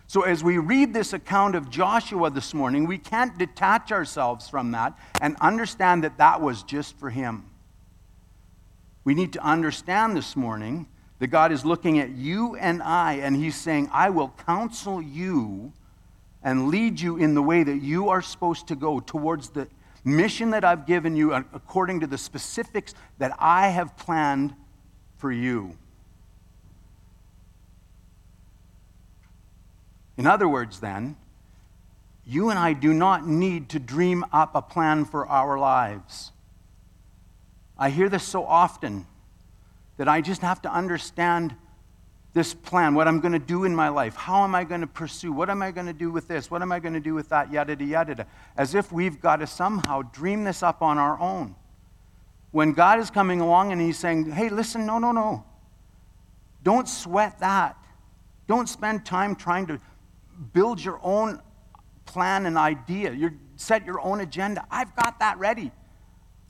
So, 0.07 0.23
as 0.23 0.45
we 0.45 0.59
read 0.59 0.95
this 0.95 1.13
account 1.13 1.57
of 1.57 1.71
Joshua 1.71 2.31
this 2.31 2.55
morning, 2.55 2.87
we 2.87 2.99
can't 2.99 3.37
detach 3.37 3.91
ourselves 3.91 4.49
from 4.49 4.71
that 4.73 4.97
and 5.21 5.37
understand 5.41 6.05
that 6.05 6.19
that 6.19 6.41
was 6.41 6.63
just 6.63 6.97
for 6.99 7.11
him. 7.11 7.51
We 9.03 9.15
need 9.15 9.33
to 9.33 9.45
understand 9.45 10.17
this 10.17 10.37
morning 10.37 10.89
that 11.19 11.29
God 11.29 11.53
is 11.53 11.65
looking 11.65 11.99
at 11.99 12.11
you 12.11 12.55
and 12.57 12.83
I, 12.83 13.15
and 13.15 13.37
He's 13.37 13.57
saying, 13.57 13.89
I 13.93 14.11
will 14.11 14.35
counsel 14.47 15.01
you 15.01 15.73
and 16.45 16.69
lead 16.69 17.01
you 17.01 17.17
in 17.17 17.35
the 17.35 17.43
way 17.43 17.65
that 17.65 17.79
you 17.79 18.11
are 18.11 18.23
supposed 18.23 18.69
to 18.69 18.77
go 18.77 19.01
towards 19.01 19.49
the 19.49 19.67
mission 20.05 20.51
that 20.51 20.65
I've 20.65 20.87
given 20.87 21.17
you 21.17 21.33
according 21.33 22.01
to 22.01 22.07
the 22.07 22.19
specifics 22.19 22.95
that 23.19 23.35
I 23.39 23.69
have 23.69 23.97
planned 23.97 24.55
for 25.17 25.33
you. 25.33 25.77
In 30.17 30.27
other 30.27 30.47
words, 30.47 30.81
then, 30.81 31.17
you 32.27 32.51
and 32.51 32.59
I 32.59 32.75
do 32.75 32.93
not 32.93 33.27
need 33.27 33.71
to 33.71 33.79
dream 33.79 34.25
up 34.33 34.55
a 34.55 34.63
plan 34.63 35.07
for 35.07 35.27
our 35.27 35.59
lives. 35.59 36.31
I 37.79 37.91
hear 37.91 38.09
this 38.09 38.23
so 38.23 38.45
often 38.45 39.07
that 39.97 40.09
I 40.09 40.21
just 40.21 40.43
have 40.43 40.63
to 40.63 40.73
understand 40.73 41.57
this 42.35 42.53
plan, 42.53 42.95
what 42.95 43.07
I'm 43.07 43.21
going 43.21 43.33
to 43.33 43.39
do 43.39 43.65
in 43.65 43.75
my 43.75 43.89
life. 43.89 44.17
How 44.17 44.43
am 44.43 44.55
I 44.57 44.65
going 44.65 44.81
to 44.81 44.89
pursue? 44.89 45.33
What 45.33 45.49
am 45.49 45.63
I 45.63 45.71
going 45.71 45.87
to 45.87 45.93
do 45.93 46.11
with 46.11 46.27
this? 46.27 46.51
What 46.51 46.63
am 46.63 46.73
I 46.73 46.81
going 46.81 46.95
to 46.95 47.01
do 47.01 47.15
with 47.15 47.29
that? 47.29 47.53
Yada, 47.53 47.73
yada, 47.73 47.85
yada. 47.85 48.27
As 48.57 48.75
if 48.75 48.91
we've 48.91 49.21
got 49.21 49.37
to 49.37 49.47
somehow 49.47 50.03
dream 50.03 50.43
this 50.43 50.63
up 50.63 50.83
on 50.83 50.99
our 50.99 51.19
own. 51.21 51.55
When 52.51 52.73
God 52.73 52.99
is 52.99 53.09
coming 53.09 53.41
along 53.41 53.71
and 53.71 53.81
He's 53.81 53.99
saying, 53.99 54.33
hey, 54.33 54.49
listen, 54.49 54.85
no, 54.85 54.99
no, 54.99 55.13
no. 55.13 55.45
Don't 56.65 56.89
sweat 56.89 57.39
that. 57.39 57.77
Don't 58.49 58.69
spend 58.69 59.07
time 59.07 59.37
trying 59.37 59.67
to 59.69 59.81
build 60.53 60.85
your 60.85 60.99
own 61.03 61.41
plan 62.05 62.47
and 62.47 62.59
idea. 62.59 63.13
You 63.13 63.39
set 63.57 63.87
your 63.87 64.01
own 64.01 64.21
agenda. 64.21 64.67
I've 64.71 64.95
got 64.97 65.21
that 65.21 65.39
ready. 65.39 65.71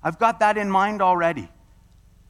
I've 0.02 0.18
got 0.18 0.40
that 0.40 0.56
in 0.56 0.70
mind 0.70 1.02
already. 1.02 1.48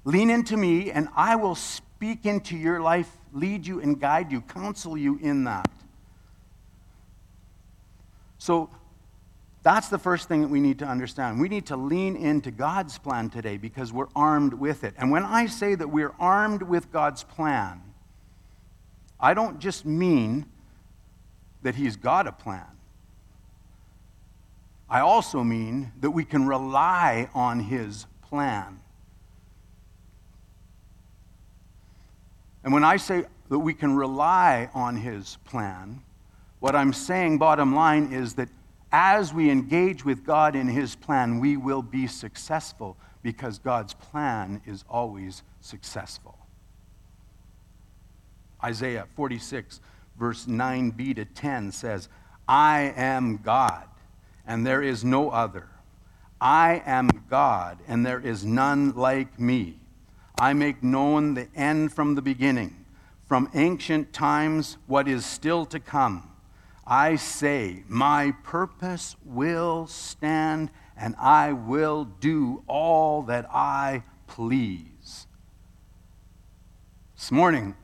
Lean 0.05 0.29
into 0.31 0.57
me, 0.57 0.91
and 0.91 1.09
I 1.15 1.37
will 1.37 1.55
speak 1.55 2.27
into 2.27 2.57
your 2.57 2.81
life, 2.81 3.11
lead 3.35 3.67
you 3.67 3.81
and 3.81 4.01
guide 4.01 4.33
you, 4.33 4.41
counsel 4.41 4.97
you 4.97 5.19
in 5.21 5.45
that. 5.45 5.71
So, 8.39 8.71
that's 9.65 9.89
the 9.89 9.99
first 9.99 10.29
thing 10.29 10.43
that 10.43 10.49
we 10.49 10.61
need 10.61 10.79
to 10.81 10.85
understand. 10.85 11.41
We 11.41 11.49
need 11.49 11.67
to 11.67 11.77
lean 11.77 12.17
into 12.17 12.51
God's 12.51 12.99
plan 12.99 13.31
today 13.31 13.57
because 13.57 13.95
we're 13.95 14.09
armed 14.15 14.53
with 14.53 14.85
it. 14.85 14.95
And 14.99 15.11
when 15.11 15.25
I 15.25 15.47
say 15.47 15.75
that 15.75 15.89
we're 15.89 16.13
armed 16.21 16.63
with 16.63 16.93
God's 16.93 17.25
plan, 17.25 17.81
I 19.19 19.33
don't 19.33 19.59
just 19.59 19.87
mean 19.87 20.45
that 21.63 21.75
He's 21.77 21.97
got 21.97 22.27
a 22.27 22.33
plan. 22.33 22.67
I 24.91 25.01
also 25.01 25.43
mean 25.43 25.93
that 26.01 26.11
we 26.11 26.27
can 26.27 26.47
rely 26.47 27.31
on 27.35 27.61
His 27.61 28.07
plan. 28.21 28.81
And 32.65 32.73
when 32.73 32.83
I 32.83 32.97
say 32.97 33.25
that 33.51 33.59
we 33.59 33.75
can 33.75 33.95
rely 33.95 34.69
on 34.75 34.97
His 34.97 35.39
plan, 35.45 36.03
what 36.59 36.75
I'm 36.75 36.93
saying, 36.93 37.39
bottom 37.39 37.75
line, 37.75 38.13
is 38.13 38.35
that 38.35 38.49
as 38.91 39.33
we 39.33 39.51
engage 39.51 40.05
with 40.05 40.25
God 40.25 40.57
in 40.57 40.67
His 40.67 40.97
plan, 40.97 41.39
we 41.39 41.57
will 41.57 41.83
be 41.83 42.07
successful 42.09 42.97
because 43.23 43.59
God's 43.59 43.95
plan 43.95 44.61
is 44.67 44.85
always 44.89 45.43
successful. 45.61 46.39
Isaiah 48.63 49.07
46, 49.15 49.81
verse 50.19 50.47
9b 50.47 51.17
to 51.17 51.25
10 51.25 51.71
says, 51.71 52.09
I 52.49 52.93
am 52.97 53.37
God 53.37 53.85
and 54.47 54.67
there 54.67 54.83
is 54.83 55.05
no 55.05 55.31
other. 55.31 55.69
I 56.41 56.83
am 56.85 57.09
God, 57.31 57.79
and 57.89 58.05
there 58.05 58.21
is 58.21 58.45
none 58.45 58.93
like 58.95 59.39
me. 59.39 59.79
I 60.39 60.53
make 60.53 60.83
known 60.83 61.35
the 61.35 61.49
end 61.55 61.93
from 61.93 62.15
the 62.15 62.23
beginning, 62.23 62.85
from 63.27 63.49
ancient 63.55 64.13
times 64.13 64.79
what 64.87 65.07
is 65.07 65.25
still 65.25 65.65
to 65.67 65.79
come. 65.79 66.31
I 66.87 67.17
say, 67.17 67.85
My 67.89 68.33
purpose 68.43 69.17
will 69.25 69.87
stand, 69.87 70.71
and 70.97 71.15
I 71.19 71.53
will 71.53 72.05
do 72.05 72.65
all 72.67 73.23
that 73.23 73.49
I 73.51 74.03
please. 74.27 75.27
This 77.17 77.31
morning, 77.31 77.77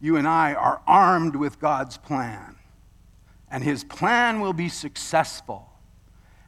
you 0.00 0.16
and 0.16 0.28
I 0.28 0.54
are 0.54 0.80
armed 0.86 1.34
with 1.34 1.60
God's 1.60 1.98
plan, 1.98 2.56
and 3.50 3.64
His 3.64 3.82
plan 3.82 4.40
will 4.40 4.52
be 4.52 4.68
successful. 4.68 5.73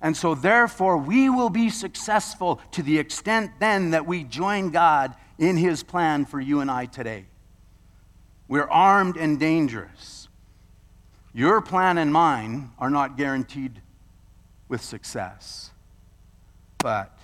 And 0.01 0.17
so, 0.17 0.35
therefore, 0.35 0.99
we 0.99 1.31
will 1.31 1.51
be 1.51 1.71
successful 1.71 2.61
to 2.73 2.83
the 2.83 2.99
extent 2.99 3.53
then 3.61 3.91
that 3.91 4.07
we 4.07 4.25
join 4.25 4.71
God 4.71 5.15
in 5.39 5.57
His 5.57 5.83
plan 5.83 6.27
for 6.27 6.41
you 6.41 6.61
and 6.61 6.71
I 6.71 6.87
today. 6.87 7.27
We're 8.49 8.69
armed 8.69 9.17
and 9.17 9.41
dangerous. 9.41 10.29
Your 11.33 11.61
plan 11.61 11.99
and 11.99 12.13
mine 12.13 12.71
are 12.79 12.91
not 12.91 13.17
guaranteed 13.17 13.81
with 14.69 14.83
success. 14.83 15.71
But 16.79 17.19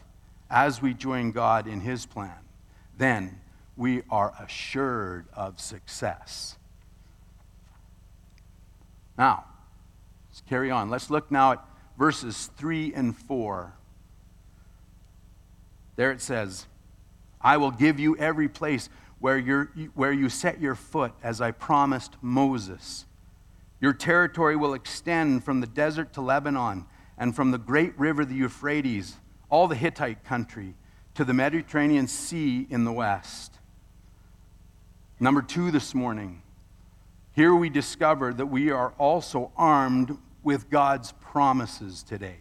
as 0.50 0.82
we 0.82 0.94
join 0.94 1.32
God 1.32 1.66
in 1.66 1.80
His 1.80 2.06
plan, 2.06 2.38
then 2.96 3.40
we 3.76 4.02
are 4.10 4.32
assured 4.40 5.26
of 5.34 5.60
success. 5.60 6.56
Now, 9.16 9.44
let's 10.30 10.42
carry 10.48 10.70
on. 10.70 10.90
Let's 10.90 11.10
look 11.10 11.30
now 11.30 11.52
at 11.52 11.64
verses 12.02 12.50
3 12.56 12.92
and 12.94 13.16
4. 13.16 13.72
There 15.94 16.10
it 16.10 16.20
says, 16.20 16.66
I 17.40 17.58
will 17.58 17.70
give 17.70 18.00
you 18.00 18.16
every 18.16 18.48
place 18.48 18.88
where, 19.20 19.38
you 19.38 19.68
where 19.94 20.12
you 20.12 20.28
set 20.28 20.60
your 20.60 20.74
foot, 20.74 21.12
as 21.22 21.40
I 21.40 21.52
promised 21.52 22.16
Moses. 22.20 23.06
Your 23.80 23.92
territory 23.92 24.56
will 24.56 24.74
extend 24.74 25.44
from 25.44 25.60
the 25.60 25.66
desert 25.68 26.12
to 26.14 26.20
Lebanon 26.20 26.86
and 27.18 27.36
from 27.36 27.52
the 27.52 27.58
great 27.58 27.96
river, 27.96 28.24
the 28.24 28.34
Euphrates, 28.34 29.18
all 29.48 29.68
the 29.68 29.76
Hittite 29.76 30.24
country, 30.24 30.74
to 31.14 31.24
the 31.24 31.32
Mediterranean 31.32 32.08
Sea 32.08 32.66
in 32.68 32.82
the 32.82 32.90
west. 32.90 33.60
Number 35.20 35.40
two 35.40 35.70
this 35.70 35.94
morning, 35.94 36.42
here 37.30 37.54
we 37.54 37.70
discover 37.70 38.34
that 38.34 38.46
we 38.46 38.72
are 38.72 38.92
also 38.98 39.52
armed 39.56 40.18
with 40.42 40.68
God's 40.68 41.12
promises 41.32 42.02
today. 42.02 42.36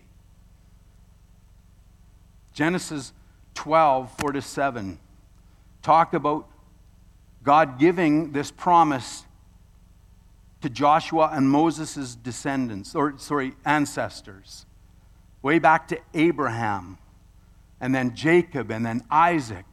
Genesis 2.51 3.13
12, 3.53 4.11
4 4.19 4.33
to 4.33 4.41
7, 4.41 4.99
talk 5.81 6.13
about 6.13 6.45
God 7.41 7.79
giving 7.79 8.33
this 8.33 8.51
promise 8.51 9.23
to 10.59 10.69
Joshua 10.69 11.29
and 11.31 11.49
Moses' 11.49 12.15
descendants, 12.15 12.93
or 12.93 13.13
sorry, 13.17 13.53
ancestors, 13.63 14.65
way 15.41 15.57
back 15.57 15.87
to 15.87 15.97
Abraham, 16.13 16.97
and 17.79 17.95
then 17.95 18.13
Jacob, 18.13 18.71
and 18.71 18.85
then 18.85 19.05
Isaac, 19.09 19.65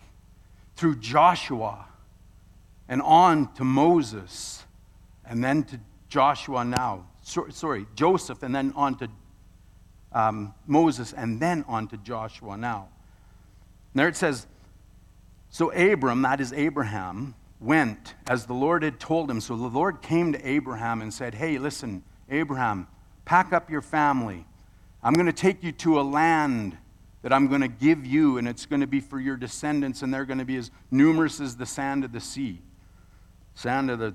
through 0.76 0.94
Joshua, 0.94 1.88
and 2.88 3.02
on 3.02 3.52
to 3.54 3.64
Moses, 3.64 4.64
and 5.24 5.42
then 5.42 5.64
to 5.64 5.80
Joshua 6.08 6.64
now. 6.64 7.08
Sorry, 7.28 7.86
Joseph, 7.94 8.42
and 8.42 8.54
then 8.54 8.72
on 8.74 8.96
to 8.96 9.08
um, 10.12 10.54
Moses, 10.66 11.12
and 11.12 11.38
then 11.38 11.64
on 11.68 11.86
to 11.88 11.96
Joshua 11.98 12.56
now. 12.56 12.88
And 13.92 14.00
there 14.00 14.08
it 14.08 14.16
says, 14.16 14.46
So 15.50 15.70
Abram, 15.72 16.22
that 16.22 16.40
is 16.40 16.52
Abraham, 16.52 17.34
went 17.60 18.14
as 18.28 18.46
the 18.46 18.54
Lord 18.54 18.82
had 18.82 18.98
told 18.98 19.30
him. 19.30 19.40
So 19.40 19.56
the 19.56 19.66
Lord 19.66 20.00
came 20.00 20.32
to 20.32 20.48
Abraham 20.48 21.02
and 21.02 21.12
said, 21.12 21.34
Hey, 21.34 21.58
listen, 21.58 22.02
Abraham, 22.30 22.86
pack 23.24 23.52
up 23.52 23.70
your 23.70 23.82
family. 23.82 24.46
I'm 25.02 25.12
going 25.12 25.26
to 25.26 25.32
take 25.32 25.62
you 25.62 25.72
to 25.72 26.00
a 26.00 26.02
land 26.02 26.76
that 27.22 27.32
I'm 27.32 27.48
going 27.48 27.60
to 27.60 27.68
give 27.68 28.06
you, 28.06 28.38
and 28.38 28.48
it's 28.48 28.64
going 28.64 28.80
to 28.80 28.86
be 28.86 29.00
for 29.00 29.20
your 29.20 29.36
descendants, 29.36 30.02
and 30.02 30.14
they're 30.14 30.24
going 30.24 30.38
to 30.38 30.44
be 30.44 30.56
as 30.56 30.70
numerous 30.90 31.40
as 31.40 31.56
the 31.56 31.66
sand 31.66 32.04
of 32.04 32.12
the 32.12 32.20
sea, 32.20 32.62
sand 33.54 33.90
of 33.90 33.98
the 33.98 34.14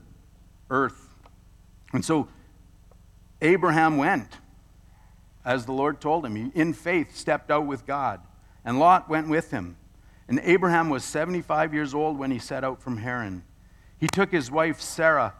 earth. 0.69 1.13
And 1.91 2.03
so 2.03 2.27
Abraham 3.43 3.97
went 3.97 4.37
as 5.45 5.65
the 5.65 5.73
Lord 5.73 5.99
told 5.99 6.25
him. 6.25 6.35
He, 6.35 6.51
in 6.59 6.73
faith, 6.73 7.15
stepped 7.15 7.51
out 7.51 7.67
with 7.67 7.85
God, 7.85 8.21
and 8.63 8.79
Lot 8.79 9.09
went 9.09 9.27
with 9.27 9.51
him. 9.51 9.75
And 10.27 10.39
Abraham 10.43 10.89
was 10.89 11.03
75 11.03 11.73
years 11.73 11.93
old 11.93 12.17
when 12.17 12.31
he 12.31 12.39
set 12.39 12.63
out 12.63 12.81
from 12.81 12.97
Haran. 12.97 13.43
He 13.99 14.07
took 14.07 14.31
his 14.31 14.49
wife 14.49 14.79
Sarah, 14.79 15.33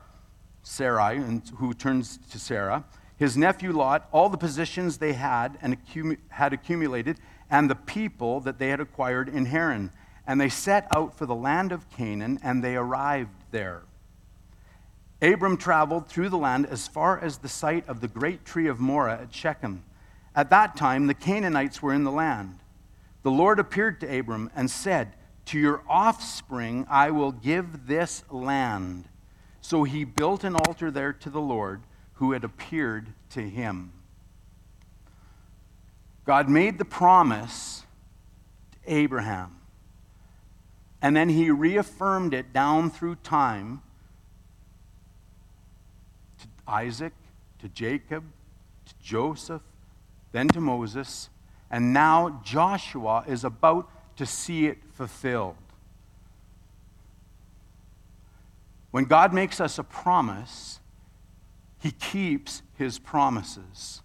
Sarai, 0.62 1.22
who 1.56 1.74
turns 1.74 2.20
to 2.32 2.38
Sarah, 2.38 2.84
his 3.18 3.38
nephew 3.38 3.72
Lot, 3.72 4.10
all 4.12 4.28
the 4.28 4.38
positions 4.38 4.98
they 4.98 5.14
had 5.14 5.58
and 5.62 5.78
had 6.30 6.52
accumulated, 6.52 7.20
and 7.50 7.70
the 7.70 7.76
people 7.76 8.42
that 8.42 8.60
they 8.60 8.70
had 8.70 8.82
acquired 8.82 9.30
in 9.30 9.46
Haran. 9.46 9.92
And 10.28 10.42
they 10.42 10.50
set 10.50 10.88
out 10.96 11.18
for 11.18 11.26
the 11.26 11.36
land 11.36 11.72
of 11.72 11.90
Canaan, 11.90 12.40
and 12.44 12.62
they 12.62 12.76
arrived 12.76 13.32
there. 13.52 13.84
Abram 15.24 15.58
traveled 15.58 16.08
through 16.08 16.30
the 16.30 16.38
land 16.38 16.66
as 16.66 16.88
far 16.88 17.20
as 17.20 17.38
the 17.38 17.50
site 17.50 17.88
of 17.88 18.02
the 18.02 18.08
great 18.08 18.46
tree 18.46 18.68
of 18.68 18.80
Moreh 18.80 19.20
at 19.22 19.34
Shechem. 19.34 19.84
At 20.36 20.50
that 20.50 20.76
time, 20.76 21.08
the 21.08 21.14
Canaanites 21.14 21.82
were 21.82 21.94
in 21.94 22.04
the 22.04 22.12
land 22.12 22.60
the 23.24 23.32
Lord 23.32 23.58
appeared 23.58 24.02
to 24.02 24.20
Abram 24.20 24.52
and 24.54 24.70
said, 24.70 25.14
To 25.46 25.60
your 25.60 25.82
offspring 25.90 26.86
I 26.90 27.10
will 27.10 27.32
give 27.32 27.88
this 27.88 28.24
land. 28.30 29.06
So 29.62 29.84
he 29.84 30.04
built 30.04 30.44
an 30.44 30.56
altar 30.56 30.92
there 30.92 31.14
to 31.14 31.30
the 31.30 31.42
Lord 31.42 31.82
who 32.16 32.34
had 32.34 32.44
appeared 32.44 33.14
to 33.32 33.42
him. 33.42 33.94
God 36.26 36.50
made 36.50 36.78
the 36.78 36.86
promise 36.86 37.84
to 38.74 38.94
Abraham. 38.94 39.58
And 41.02 41.16
then 41.16 41.30
he 41.30 41.50
reaffirmed 41.50 42.34
it 42.34 42.54
down 42.54 42.90
through 42.90 43.16
time 43.16 43.82
Isaac, 46.68 47.14
to 47.60 47.70
Jacob, 47.70 48.24
to 48.86 48.94
Joseph, 49.02 49.62
then 50.32 50.48
to 50.50 50.62
Moses, 50.62 51.30
and 51.70 51.94
now 51.94 52.42
Joshua 52.44 53.24
is 53.28 53.44
about 53.44 53.90
to 54.18 54.26
see 54.26 54.68
it 54.68 54.78
fulfilled. 54.94 55.56
When 58.92 59.06
God 59.06 59.34
makes 59.34 59.60
us 59.60 59.80
a 59.80 59.84
promise, 59.84 60.80
he 61.80 61.92
keeps 61.92 62.62
his 62.78 63.00
promises. 63.00 64.02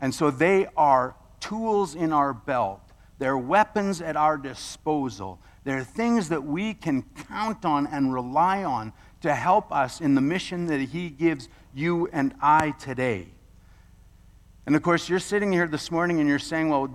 And 0.00 0.14
so 0.14 0.30
they 0.30 0.66
are 0.76 1.14
tools 1.40 1.94
in 1.94 2.12
our 2.12 2.32
belt, 2.32 2.80
they're 3.18 3.36
weapons 3.36 4.00
at 4.00 4.16
our 4.16 4.36
disposal. 4.36 5.40
They're 5.64 5.84
things 5.84 6.30
that 6.30 6.44
we 6.44 6.72
can 6.72 7.02
count 7.28 7.64
on 7.64 7.86
and 7.88 8.14
rely 8.14 8.64
on 8.64 8.92
to 9.20 9.34
help 9.34 9.70
us 9.70 10.00
in 10.00 10.14
the 10.14 10.20
mission 10.20 10.66
that 10.66 10.80
he 10.80 11.10
gives 11.10 11.48
you 11.74 12.08
and 12.12 12.34
I 12.40 12.72
today. 12.72 13.28
And 14.66 14.76
of 14.76 14.82
course, 14.82 15.08
you're 15.08 15.18
sitting 15.18 15.52
here 15.52 15.66
this 15.66 15.90
morning 15.90 16.20
and 16.20 16.28
you're 16.28 16.38
saying, 16.38 16.68
well, 16.68 16.92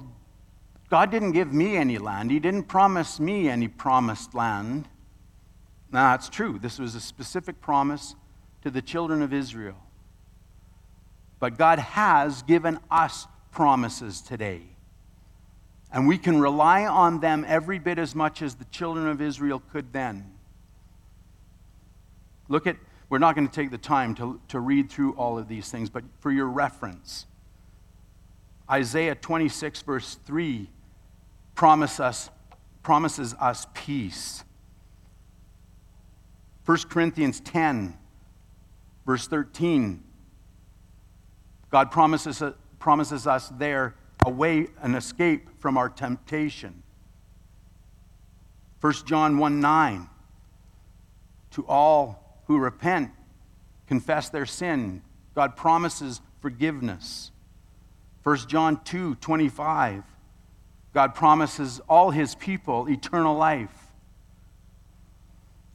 God 0.90 1.10
didn't 1.10 1.32
give 1.32 1.52
me 1.52 1.76
any 1.76 1.98
land. 1.98 2.30
He 2.30 2.40
didn't 2.40 2.64
promise 2.64 3.20
me 3.20 3.50
any 3.50 3.68
promised 3.68 4.36
land. 4.36 4.88
Now, 5.92 6.12
that's 6.12 6.30
true. 6.30 6.60
This 6.60 6.78
was 6.78 6.96
a 6.96 7.00
specific 7.00 7.62
promise 7.62 8.16
to 8.62 8.70
the 8.70 8.82
children 8.82 9.22
of 9.22 9.34
Israel. 9.34 9.78
But 11.40 11.58
God 11.58 11.80
has 11.80 12.44
given 12.44 12.80
us 12.92 13.28
promises 13.52 14.22
today. 14.22 14.62
And 15.92 16.08
we 16.08 16.18
can 16.18 16.40
rely 16.40 16.86
on 16.86 17.20
them 17.20 17.46
every 17.48 17.78
bit 17.78 18.00
as 18.00 18.16
much 18.16 18.42
as 18.42 18.56
the 18.56 18.66
children 18.66 19.08
of 19.08 19.22
Israel 19.22 19.62
could 19.72 19.94
then. 19.94 20.32
Look 22.48 22.66
at, 22.66 22.78
we're 23.14 23.20
not 23.20 23.36
going 23.36 23.48
to 23.48 23.54
take 23.54 23.70
the 23.70 23.78
time 23.78 24.16
to, 24.16 24.42
to 24.48 24.60
read 24.60 24.90
through 24.90 25.14
all 25.14 25.38
of 25.38 25.48
these 25.48 25.70
things, 25.70 25.88
but 25.88 26.04
for 26.20 26.32
your 26.32 26.48
reference, 26.48 27.28
Isaiah 28.68 29.14
26, 29.14 29.84
verse 29.84 30.18
3, 30.26 30.68
promise 31.54 32.00
us, 32.00 32.32
promises 32.82 33.36
us 33.40 33.68
peace. 33.76 34.44
1 36.66 36.76
Corinthians 36.90 37.40
10, 37.42 37.96
verse 39.06 39.28
13, 39.28 40.04
God 41.70 41.92
promises, 41.92 42.42
promises 42.80 43.28
us 43.28 43.50
there 43.60 43.94
a 44.26 44.32
way, 44.32 44.70
an 44.82 44.96
escape 44.96 45.50
from 45.60 45.78
our 45.78 45.88
temptation. 45.88 46.82
1 48.82 48.94
John 49.06 49.38
1 49.38 49.60
9, 49.60 50.10
to 51.52 51.64
all 51.68 52.23
who 52.48 52.58
repent, 52.58 53.12
confess 53.88 54.30
their 54.30 54.46
sin, 54.46 55.02
God 55.36 55.56
promises 55.56 56.22
forgiveness. 56.42 57.32
1 58.24 58.38
John 58.48 58.84
2 58.84 59.16
25. 59.16 60.04
God 60.94 61.16
promises 61.16 61.82
all 61.90 62.12
his 62.12 62.36
people 62.36 62.88
eternal 62.88 63.36
life. 63.36 63.92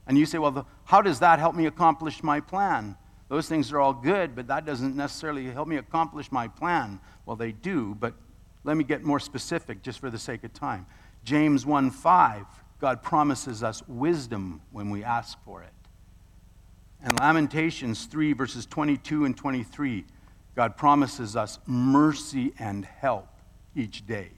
And 0.06 0.16
you 0.16 0.24
say, 0.24 0.38
well, 0.38 0.52
the, 0.52 0.64
how 0.84 1.02
does 1.02 1.18
that 1.20 1.38
help 1.38 1.54
me 1.54 1.66
accomplish 1.66 2.22
my 2.22 2.40
plan? 2.40 2.96
Those 3.28 3.48
things 3.48 3.72
are 3.72 3.80
all 3.80 3.92
good, 3.92 4.34
but 4.34 4.46
that 4.46 4.64
doesn't 4.64 4.96
necessarily 4.96 5.50
help 5.50 5.68
me 5.68 5.76
accomplish 5.76 6.32
my 6.32 6.48
plan. 6.48 6.98
Well, 7.26 7.36
they 7.36 7.52
do, 7.52 7.94
but 7.94 8.14
let 8.64 8.76
me 8.76 8.84
get 8.84 9.02
more 9.02 9.20
specific 9.20 9.82
just 9.82 9.98
for 9.98 10.08
the 10.08 10.18
sake 10.18 10.44
of 10.44 10.54
time. 10.54 10.86
James 11.24 11.66
1 11.66 11.90
5, 11.90 12.46
God 12.80 13.02
promises 13.02 13.62
us 13.62 13.82
wisdom 13.86 14.62
when 14.70 14.88
we 14.88 15.04
ask 15.04 15.36
for 15.44 15.62
it. 15.62 15.72
And 17.02 17.18
Lamentations 17.20 18.06
3, 18.06 18.32
verses 18.32 18.66
22 18.66 19.24
and 19.24 19.36
23, 19.36 20.04
God 20.56 20.76
promises 20.76 21.36
us 21.36 21.58
mercy 21.66 22.52
and 22.58 22.84
help 22.84 23.28
each 23.76 24.06
day. 24.06 24.30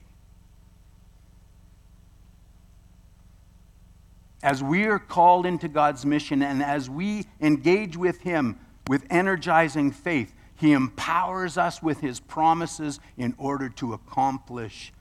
As 4.43 4.63
we 4.63 4.85
are 4.85 4.99
called 4.99 5.45
into 5.45 5.67
God's 5.67 6.05
mission 6.05 6.41
and 6.41 6.63
as 6.63 6.89
we 6.89 7.25
engage 7.39 7.95
with 7.95 8.21
Him 8.21 8.59
with 8.87 9.05
energizing 9.09 9.91
faith, 9.91 10.33
He 10.55 10.73
empowers 10.73 11.57
us 11.57 11.81
with 11.81 11.99
His 11.99 12.19
promises 12.19 12.99
in 13.17 13.33
order 13.37 13.69
to 13.69 13.93
accomplish 13.93 14.93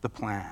the 0.00 0.08
plan, 0.08 0.50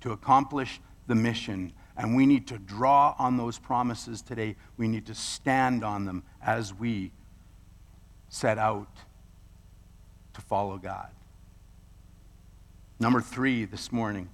to 0.00 0.12
accomplish 0.12 0.80
the 1.06 1.14
mission. 1.14 1.72
And 1.96 2.16
we 2.16 2.26
need 2.26 2.46
to 2.48 2.58
draw 2.58 3.14
on 3.18 3.36
those 3.36 3.58
promises 3.58 4.22
today. 4.22 4.56
We 4.76 4.88
need 4.88 5.06
to 5.06 5.14
stand 5.14 5.84
on 5.84 6.04
them 6.04 6.22
as 6.42 6.72
we 6.72 7.12
set 8.28 8.58
out 8.58 8.88
to 10.34 10.40
follow 10.40 10.78
God. 10.78 11.08
Number 12.98 13.20
three 13.20 13.64
this 13.64 13.90
morning, 13.92 14.28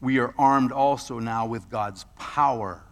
we 0.00 0.18
are 0.18 0.34
armed 0.38 0.72
also 0.72 1.18
now 1.18 1.46
with 1.46 1.68
God's 1.70 2.04
power. 2.18 2.82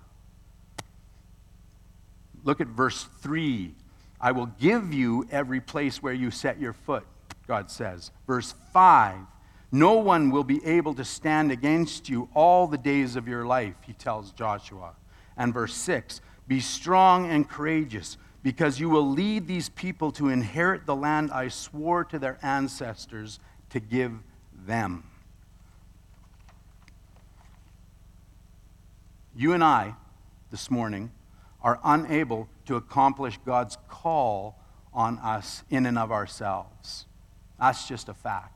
Look 2.45 2.61
at 2.61 2.69
verse 2.69 3.09
3. 3.21 3.75
I 4.21 4.33
will 4.33 4.47
give 4.47 4.93
you 4.93 5.27
every 5.31 5.61
place 5.61 6.03
where 6.03 6.13
you 6.13 6.31
set 6.31 6.61
your 6.61 6.73
foot, 6.73 7.05
God 7.47 7.71
says. 7.71 8.11
Verse 8.27 8.55
5. 8.73 9.17
No 9.73 9.95
one 9.95 10.31
will 10.31 10.45
be 10.45 10.65
able 10.65 10.95
to 10.95 11.05
stand 11.05 11.51
against 11.51 12.09
you 12.09 12.29
all 12.35 12.67
the 12.67 12.79
days 12.79 13.17
of 13.17 13.27
your 13.27 13.45
life, 13.45 13.75
he 13.87 13.93
tells 13.93 14.33
Joshua. 14.33 14.95
And 15.37 15.53
verse 15.53 15.75
6 15.75 16.21
Be 16.47 16.61
strong 16.61 17.29
and 17.29 17.49
courageous 17.49 18.17
because 18.43 18.79
you 18.79 18.89
will 18.89 19.11
lead 19.11 19.49
these 19.49 19.69
people 19.71 20.13
to 20.13 20.29
inherit 20.29 20.87
the 20.87 20.95
land 20.95 21.33
I 21.33 21.49
swore 21.49 22.05
to 22.05 22.19
their 22.19 22.39
ancestors 22.43 23.41
to 23.71 23.81
give 23.81 24.13
them. 24.55 25.03
You 29.35 29.53
and 29.53 29.65
I, 29.65 29.95
this 30.51 30.71
morning, 30.71 31.11
are 31.61 31.81
unable 31.85 32.49
to 32.67 32.77
accomplish 32.77 33.39
God's 33.45 33.77
call 33.89 34.59
on 34.95 35.19
us 35.19 35.65
in 35.69 35.85
and 35.85 35.99
of 35.99 36.13
ourselves. 36.13 37.07
That's 37.59 37.89
just 37.89 38.09
a 38.09 38.15
fact. 38.15 38.56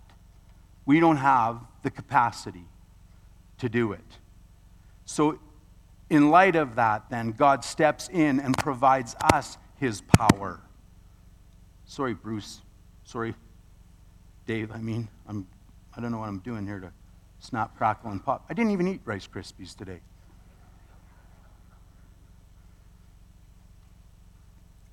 We 0.86 1.00
don't 1.00 1.18
have 1.18 1.60
the 1.82 1.90
capacity 1.90 2.64
to 3.58 3.68
do 3.68 3.92
it. 3.92 4.00
So, 5.04 5.38
in 6.08 6.30
light 6.30 6.56
of 6.56 6.74
that, 6.76 7.08
then, 7.10 7.32
God 7.32 7.64
steps 7.64 8.08
in 8.08 8.40
and 8.40 8.56
provides 8.56 9.14
us 9.32 9.58
his 9.76 10.00
power. 10.00 10.60
Sorry, 11.84 12.14
Bruce. 12.14 12.60
Sorry, 13.04 13.34
Dave. 14.46 14.72
I 14.72 14.78
mean, 14.78 15.08
I'm, 15.26 15.46
I 15.96 16.00
don't 16.00 16.12
know 16.12 16.18
what 16.18 16.28
I'm 16.28 16.38
doing 16.40 16.66
here 16.66 16.80
to 16.80 16.92
snap, 17.40 17.76
crackle, 17.76 18.10
and 18.10 18.24
pop. 18.24 18.44
I 18.48 18.54
didn't 18.54 18.72
even 18.72 18.86
eat 18.88 19.00
Rice 19.04 19.26
Krispies 19.26 19.76
today. 19.76 20.00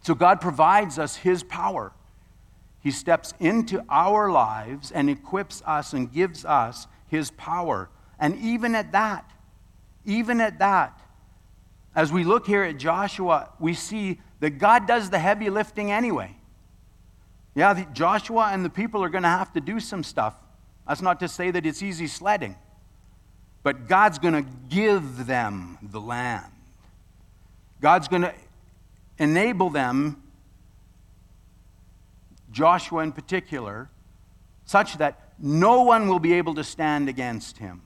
So 0.04 0.16
God 0.16 0.40
provides 0.40 0.98
us 0.98 1.18
His 1.18 1.44
power. 1.44 1.92
He 2.88 2.92
steps 2.92 3.34
into 3.42 3.84
our 3.90 4.32
lives 4.32 4.92
and 4.94 5.10
equips 5.10 5.62
us 5.66 5.92
and 5.92 6.10
gives 6.10 6.46
us 6.46 6.88
His 7.10 7.32
power. 7.32 7.90
And 8.18 8.38
even 8.38 8.76
at 8.76 8.94
that, 8.94 9.30
even 10.06 10.40
at 10.40 10.60
that, 10.60 10.98
as 11.94 12.14
we 12.14 12.24
look 12.24 12.48
here 12.48 12.64
at 12.64 12.78
Joshua, 12.78 13.50
we 13.60 13.74
see 13.74 14.22
that 14.40 14.52
God 14.52 14.88
does 14.88 15.10
the 15.10 15.20
heavy 15.20 15.50
lifting 15.50 15.92
anyway. 15.92 16.34
Yeah, 17.56 17.74
the, 17.74 17.86
Joshua 17.92 18.52
and 18.54 18.64
the 18.64 18.70
people 18.70 19.04
are 19.04 19.10
going 19.10 19.24
to 19.24 19.28
have 19.28 19.52
to 19.52 19.60
do 19.60 19.82
some 19.82 20.02
stuff. 20.02 20.36
That's 20.88 21.02
not 21.02 21.20
to 21.20 21.28
say 21.28 21.52
that 21.52 21.66
it's 21.66 21.84
easy 21.84 22.08
sledding, 22.08 22.56
but 23.64 23.90
God's 23.90 24.18
going 24.18 24.46
to 24.46 24.50
give 24.70 25.26
them 25.26 25.78
the 25.82 26.00
land. 26.00 26.54
God's 27.82 28.08
going 28.08 28.22
to 28.22 28.34
enable 29.18 29.72
them, 29.72 30.24
Joshua 32.58 33.04
in 33.04 33.12
particular, 33.12 33.88
such 34.66 34.98
that 34.98 35.34
no 35.38 35.84
one 35.84 36.08
will 36.08 36.18
be 36.18 36.34
able 36.34 36.56
to 36.56 36.64
stand 36.64 37.08
against 37.08 37.60
him. 37.60 37.84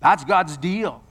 That's 0.00 0.24
God's 0.24 0.56
deal. 0.56 1.04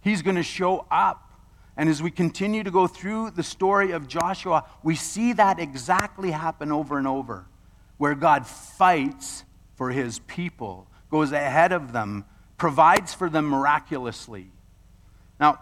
He's 0.00 0.22
going 0.22 0.36
to 0.36 0.44
show 0.44 0.86
up. 0.92 1.40
And 1.76 1.88
as 1.88 2.00
we 2.00 2.12
continue 2.12 2.62
to 2.62 2.70
go 2.70 2.86
through 2.86 3.32
the 3.32 3.42
story 3.42 3.90
of 3.90 4.06
Joshua, 4.06 4.64
we 4.84 4.94
see 4.94 5.32
that 5.32 5.58
exactly 5.58 6.30
happen 6.30 6.70
over 6.70 6.98
and 6.98 7.08
over, 7.08 7.46
where 7.98 8.14
God 8.14 8.46
fights 8.46 9.42
for 9.74 9.90
his 9.90 10.20
people, 10.20 10.86
goes 11.10 11.32
ahead 11.32 11.72
of 11.72 11.92
them, 11.92 12.26
provides 12.58 13.12
for 13.12 13.28
them 13.28 13.46
miraculously. 13.46 14.52
Now, 15.40 15.58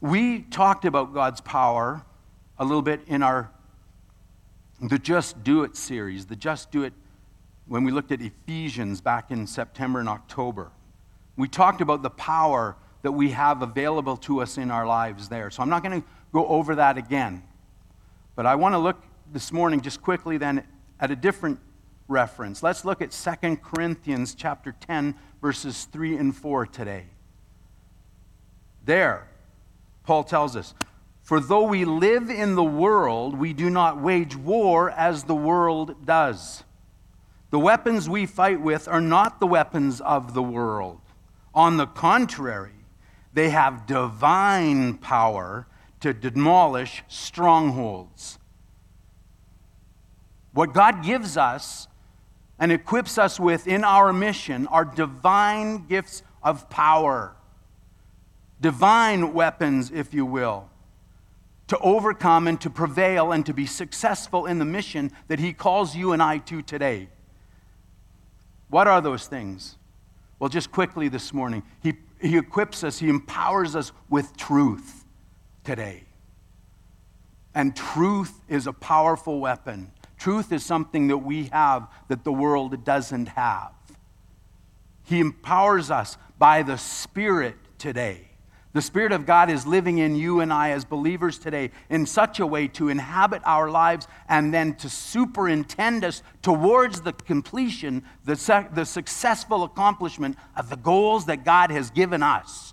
we 0.00 0.40
talked 0.40 0.84
about 0.84 1.14
God's 1.14 1.40
power 1.40 2.02
a 2.58 2.64
little 2.64 2.82
bit 2.82 3.02
in 3.06 3.22
our 3.22 3.51
the 4.88 4.98
Just 4.98 5.42
Do 5.44 5.62
It 5.64 5.76
series, 5.76 6.26
the 6.26 6.36
Just 6.36 6.70
Do 6.70 6.82
It 6.82 6.92
when 7.66 7.84
we 7.84 7.92
looked 7.92 8.12
at 8.12 8.20
Ephesians 8.20 9.00
back 9.00 9.30
in 9.30 9.46
September 9.46 10.00
and 10.00 10.08
October. 10.08 10.70
We 11.36 11.48
talked 11.48 11.80
about 11.80 12.02
the 12.02 12.10
power 12.10 12.76
that 13.02 13.12
we 13.12 13.30
have 13.30 13.62
available 13.62 14.16
to 14.18 14.42
us 14.42 14.58
in 14.58 14.70
our 14.70 14.86
lives 14.86 15.28
there. 15.28 15.50
So 15.50 15.62
I'm 15.62 15.70
not 15.70 15.82
going 15.82 16.02
to 16.02 16.08
go 16.32 16.46
over 16.46 16.74
that 16.76 16.98
again. 16.98 17.42
But 18.36 18.46
I 18.46 18.54
want 18.54 18.74
to 18.74 18.78
look 18.78 19.02
this 19.32 19.52
morning 19.52 19.80
just 19.80 20.02
quickly 20.02 20.38
then 20.38 20.64
at 21.00 21.10
a 21.10 21.16
different 21.16 21.58
reference. 22.08 22.62
Let's 22.62 22.84
look 22.84 23.00
at 23.00 23.10
2 23.10 23.56
Corinthians 23.56 24.34
chapter 24.34 24.72
10 24.72 25.14
verses 25.40 25.84
3 25.92 26.16
and 26.16 26.36
4 26.36 26.66
today. 26.66 27.06
There 28.84 29.28
Paul 30.04 30.24
tells 30.24 30.56
us, 30.56 30.74
For 31.32 31.40
though 31.40 31.62
we 31.62 31.86
live 31.86 32.28
in 32.28 32.56
the 32.56 32.62
world, 32.62 33.38
we 33.38 33.54
do 33.54 33.70
not 33.70 33.98
wage 33.98 34.36
war 34.36 34.90
as 34.90 35.24
the 35.24 35.34
world 35.34 36.04
does. 36.04 36.62
The 37.48 37.58
weapons 37.58 38.06
we 38.06 38.26
fight 38.26 38.60
with 38.60 38.86
are 38.86 39.00
not 39.00 39.40
the 39.40 39.46
weapons 39.46 40.02
of 40.02 40.34
the 40.34 40.42
world. 40.42 41.00
On 41.54 41.78
the 41.78 41.86
contrary, 41.86 42.84
they 43.32 43.48
have 43.48 43.86
divine 43.86 44.98
power 44.98 45.66
to 46.00 46.12
demolish 46.12 47.02
strongholds. 47.08 48.38
What 50.52 50.74
God 50.74 51.02
gives 51.02 51.38
us 51.38 51.88
and 52.58 52.70
equips 52.70 53.16
us 53.16 53.40
with 53.40 53.66
in 53.66 53.84
our 53.84 54.12
mission 54.12 54.66
are 54.66 54.84
divine 54.84 55.86
gifts 55.86 56.22
of 56.42 56.68
power 56.68 57.34
divine 58.60 59.34
weapons, 59.34 59.90
if 59.90 60.14
you 60.14 60.24
will, 60.24 60.70
to 61.72 61.78
overcome 61.78 62.48
and 62.48 62.60
to 62.60 62.68
prevail 62.68 63.32
and 63.32 63.46
to 63.46 63.54
be 63.54 63.64
successful 63.64 64.44
in 64.44 64.58
the 64.58 64.64
mission 64.66 65.10
that 65.28 65.38
He 65.38 65.54
calls 65.54 65.96
you 65.96 66.12
and 66.12 66.22
I 66.22 66.36
to 66.36 66.60
today. 66.60 67.08
What 68.68 68.86
are 68.86 69.00
those 69.00 69.26
things? 69.26 69.78
Well, 70.38 70.50
just 70.50 70.70
quickly 70.70 71.08
this 71.08 71.32
morning, 71.32 71.62
He, 71.82 71.94
he 72.20 72.36
equips 72.36 72.84
us, 72.84 72.98
He 72.98 73.08
empowers 73.08 73.74
us 73.74 73.90
with 74.10 74.36
truth 74.36 75.06
today. 75.64 76.04
And 77.54 77.74
truth 77.74 78.42
is 78.50 78.66
a 78.66 78.74
powerful 78.74 79.40
weapon. 79.40 79.92
Truth 80.18 80.52
is 80.52 80.62
something 80.62 81.08
that 81.08 81.18
we 81.18 81.44
have 81.44 81.88
that 82.08 82.22
the 82.22 82.32
world 82.34 82.84
doesn't 82.84 83.28
have. 83.28 83.72
He 85.04 85.20
empowers 85.20 85.90
us 85.90 86.18
by 86.38 86.64
the 86.64 86.76
Spirit 86.76 87.56
today. 87.78 88.28
The 88.72 88.82
Spirit 88.82 89.12
of 89.12 89.26
God 89.26 89.50
is 89.50 89.66
living 89.66 89.98
in 89.98 90.16
you 90.16 90.40
and 90.40 90.50
I 90.50 90.70
as 90.70 90.86
believers 90.86 91.38
today 91.38 91.72
in 91.90 92.06
such 92.06 92.40
a 92.40 92.46
way 92.46 92.68
to 92.68 92.88
inhabit 92.88 93.42
our 93.44 93.70
lives 93.70 94.08
and 94.28 94.52
then 94.52 94.74
to 94.76 94.88
superintend 94.88 96.04
us 96.04 96.22
towards 96.40 97.02
the 97.02 97.12
completion, 97.12 98.02
the, 98.24 98.34
su- 98.34 98.66
the 98.72 98.86
successful 98.86 99.62
accomplishment 99.64 100.38
of 100.56 100.70
the 100.70 100.76
goals 100.76 101.26
that 101.26 101.44
God 101.44 101.70
has 101.70 101.90
given 101.90 102.22
us. 102.22 102.72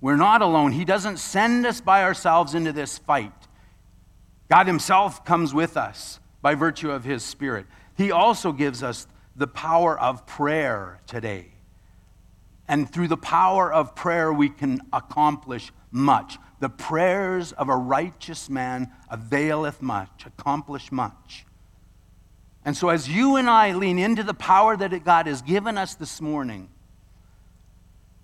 We're 0.00 0.16
not 0.16 0.42
alone. 0.42 0.72
He 0.72 0.84
doesn't 0.84 1.18
send 1.18 1.66
us 1.66 1.80
by 1.80 2.04
ourselves 2.04 2.54
into 2.54 2.72
this 2.72 2.98
fight. 2.98 3.32
God 4.48 4.68
Himself 4.68 5.24
comes 5.24 5.52
with 5.52 5.76
us 5.76 6.20
by 6.40 6.54
virtue 6.54 6.90
of 6.90 7.02
His 7.02 7.24
Spirit. 7.24 7.66
He 7.96 8.12
also 8.12 8.52
gives 8.52 8.82
us 8.82 9.08
the 9.34 9.46
power 9.46 9.98
of 9.98 10.26
prayer 10.26 11.00
today. 11.06 11.51
And 12.68 12.90
through 12.90 13.08
the 13.08 13.16
power 13.16 13.72
of 13.72 13.94
prayer, 13.94 14.32
we 14.32 14.48
can 14.48 14.80
accomplish 14.92 15.72
much. 15.90 16.38
The 16.60 16.68
prayers 16.68 17.52
of 17.52 17.68
a 17.68 17.76
righteous 17.76 18.48
man 18.48 18.90
availeth 19.10 19.82
much, 19.82 20.24
accomplish 20.26 20.92
much. 20.92 21.44
And 22.64 22.76
so, 22.76 22.88
as 22.88 23.08
you 23.08 23.36
and 23.36 23.50
I 23.50 23.72
lean 23.72 23.98
into 23.98 24.22
the 24.22 24.34
power 24.34 24.76
that 24.76 25.04
God 25.04 25.26
has 25.26 25.42
given 25.42 25.76
us 25.76 25.94
this 25.96 26.20
morning, 26.20 26.68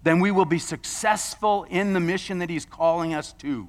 then 0.02 0.20
we 0.20 0.30
will 0.30 0.44
be 0.44 0.60
successful 0.60 1.64
in 1.64 1.92
the 1.92 2.00
mission 2.00 2.38
that 2.38 2.48
He's 2.48 2.64
calling 2.64 3.14
us 3.14 3.32
to. 3.34 3.68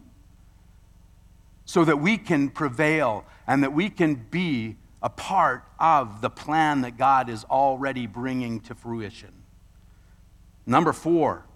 So 1.65 1.85
that 1.85 1.97
we 1.97 2.17
can 2.17 2.49
prevail 2.49 3.25
and 3.47 3.63
that 3.63 3.73
we 3.73 3.89
can 3.89 4.15
be 4.15 4.77
a 5.01 5.09
part 5.09 5.63
of 5.79 6.21
the 6.21 6.29
plan 6.29 6.81
that 6.81 6.97
God 6.97 7.29
is 7.29 7.43
already 7.45 8.05
bringing 8.05 8.59
to 8.61 8.75
fruition. 8.75 9.38
Number 10.69 10.93
four, 10.93 11.47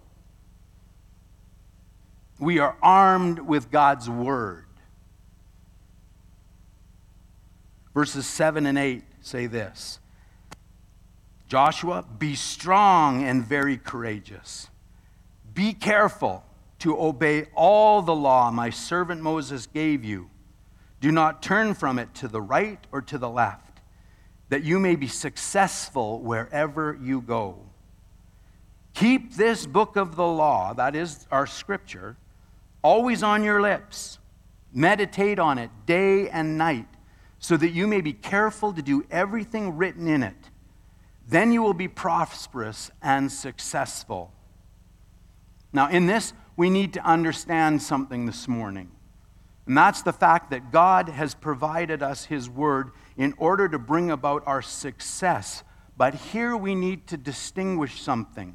we 2.40 2.58
are 2.58 2.76
armed 2.82 3.38
with 3.38 3.70
God's 3.70 4.10
word. 4.10 4.66
Verses 7.94 8.26
7 8.26 8.66
and 8.66 8.76
8 8.76 9.04
say 9.20 9.46
this 9.46 10.00
Joshua, 11.46 12.04
be 12.18 12.34
strong 12.34 13.22
and 13.22 13.44
very 13.44 13.76
courageous. 13.76 14.68
Be 15.54 15.74
careful 15.74 16.44
to 16.80 17.00
obey 17.00 17.46
all 17.54 18.02
the 18.02 18.16
law 18.16 18.50
my 18.50 18.70
servant 18.70 19.22
Moses 19.22 19.68
gave 19.68 20.04
you. 20.04 20.28
Do 21.00 21.12
not 21.12 21.40
turn 21.40 21.74
from 21.74 22.00
it 22.00 22.12
to 22.14 22.26
the 22.26 22.42
right 22.42 22.84
or 22.90 23.00
to 23.02 23.16
the 23.16 23.30
left, 23.30 23.78
that 24.48 24.64
you 24.64 24.80
may 24.80 24.96
be 24.96 25.06
successful 25.06 26.18
wherever 26.18 26.98
you 27.00 27.20
go. 27.20 27.60
Keep 28.94 29.34
this 29.34 29.66
book 29.66 29.96
of 29.96 30.14
the 30.14 30.26
law, 30.26 30.72
that 30.72 30.94
is 30.94 31.26
our 31.30 31.46
scripture, 31.46 32.16
always 32.82 33.22
on 33.22 33.42
your 33.42 33.60
lips. 33.60 34.18
Meditate 34.72 35.38
on 35.38 35.58
it 35.58 35.70
day 35.86 36.28
and 36.28 36.56
night, 36.58 36.86
so 37.38 37.56
that 37.56 37.70
you 37.70 37.86
may 37.86 38.00
be 38.00 38.12
careful 38.12 38.72
to 38.72 38.82
do 38.82 39.04
everything 39.10 39.76
written 39.76 40.08
in 40.08 40.22
it. 40.22 40.50
Then 41.26 41.52
you 41.52 41.62
will 41.62 41.74
be 41.74 41.88
prosperous 41.88 42.90
and 43.02 43.30
successful. 43.30 44.32
Now, 45.72 45.88
in 45.88 46.06
this, 46.06 46.32
we 46.56 46.70
need 46.70 46.92
to 46.92 47.04
understand 47.04 47.82
something 47.82 48.26
this 48.26 48.46
morning. 48.46 48.90
And 49.66 49.76
that's 49.76 50.02
the 50.02 50.12
fact 50.12 50.50
that 50.50 50.70
God 50.70 51.08
has 51.08 51.34
provided 51.34 52.02
us 52.02 52.26
His 52.26 52.48
Word 52.50 52.90
in 53.16 53.34
order 53.38 53.68
to 53.68 53.78
bring 53.78 54.10
about 54.10 54.42
our 54.46 54.62
success. 54.62 55.64
But 55.96 56.14
here 56.14 56.56
we 56.56 56.74
need 56.74 57.06
to 57.08 57.16
distinguish 57.16 58.00
something. 58.00 58.54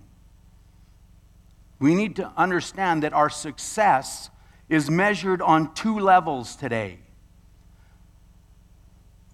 We 1.79 1.95
need 1.95 2.15
to 2.17 2.31
understand 2.35 3.03
that 3.03 3.13
our 3.13 3.29
success 3.29 4.29
is 4.67 4.89
measured 4.89 5.41
on 5.41 5.73
two 5.73 5.99
levels 5.99 6.55
today. 6.55 6.99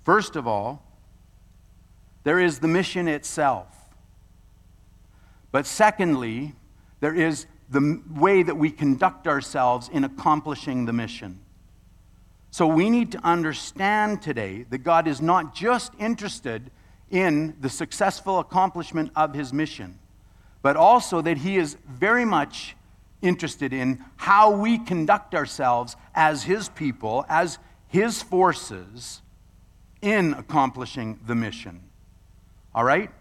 First 0.03 0.35
of 0.35 0.47
all, 0.47 0.83
there 2.23 2.39
is 2.39 2.59
the 2.59 2.67
mission 2.67 3.07
itself. 3.07 3.67
But 5.51 5.65
secondly, 5.65 6.53
there 6.99 7.15
is 7.15 7.47
the 7.69 8.01
way 8.09 8.43
that 8.43 8.55
we 8.55 8.69
conduct 8.69 9.27
ourselves 9.27 9.89
in 9.89 10.03
accomplishing 10.03 10.85
the 10.85 10.93
mission. 10.93 11.39
So 12.51 12.67
we 12.67 12.89
need 12.89 13.11
to 13.13 13.19
understand 13.25 14.21
today 14.21 14.65
that 14.69 14.79
God 14.79 15.07
is 15.07 15.21
not 15.21 15.53
just 15.53 15.93
interested 15.99 16.71
in 17.09 17.55
the 17.59 17.69
successful 17.69 18.39
accomplishment 18.39 19.11
of 19.15 19.33
his 19.33 19.51
mission, 19.51 19.99
but 20.65 20.75
also 20.75 21.21
that 21.21 21.37
he 21.37 21.57
is 21.57 21.77
very 21.87 22.25
much 22.25 22.75
interested 23.21 23.71
in 23.71 24.03
how 24.15 24.49
we 24.49 24.79
conduct 24.79 25.35
ourselves 25.35 25.95
as 26.15 26.41
his 26.41 26.69
people, 26.69 27.23
as 27.29 27.59
his 27.87 28.23
forces 28.23 29.21
in 30.01 30.33
accomplishing 30.33 31.19
the 31.27 31.35
mission. 31.35 31.83
All 32.73 32.83
right? 32.83 33.11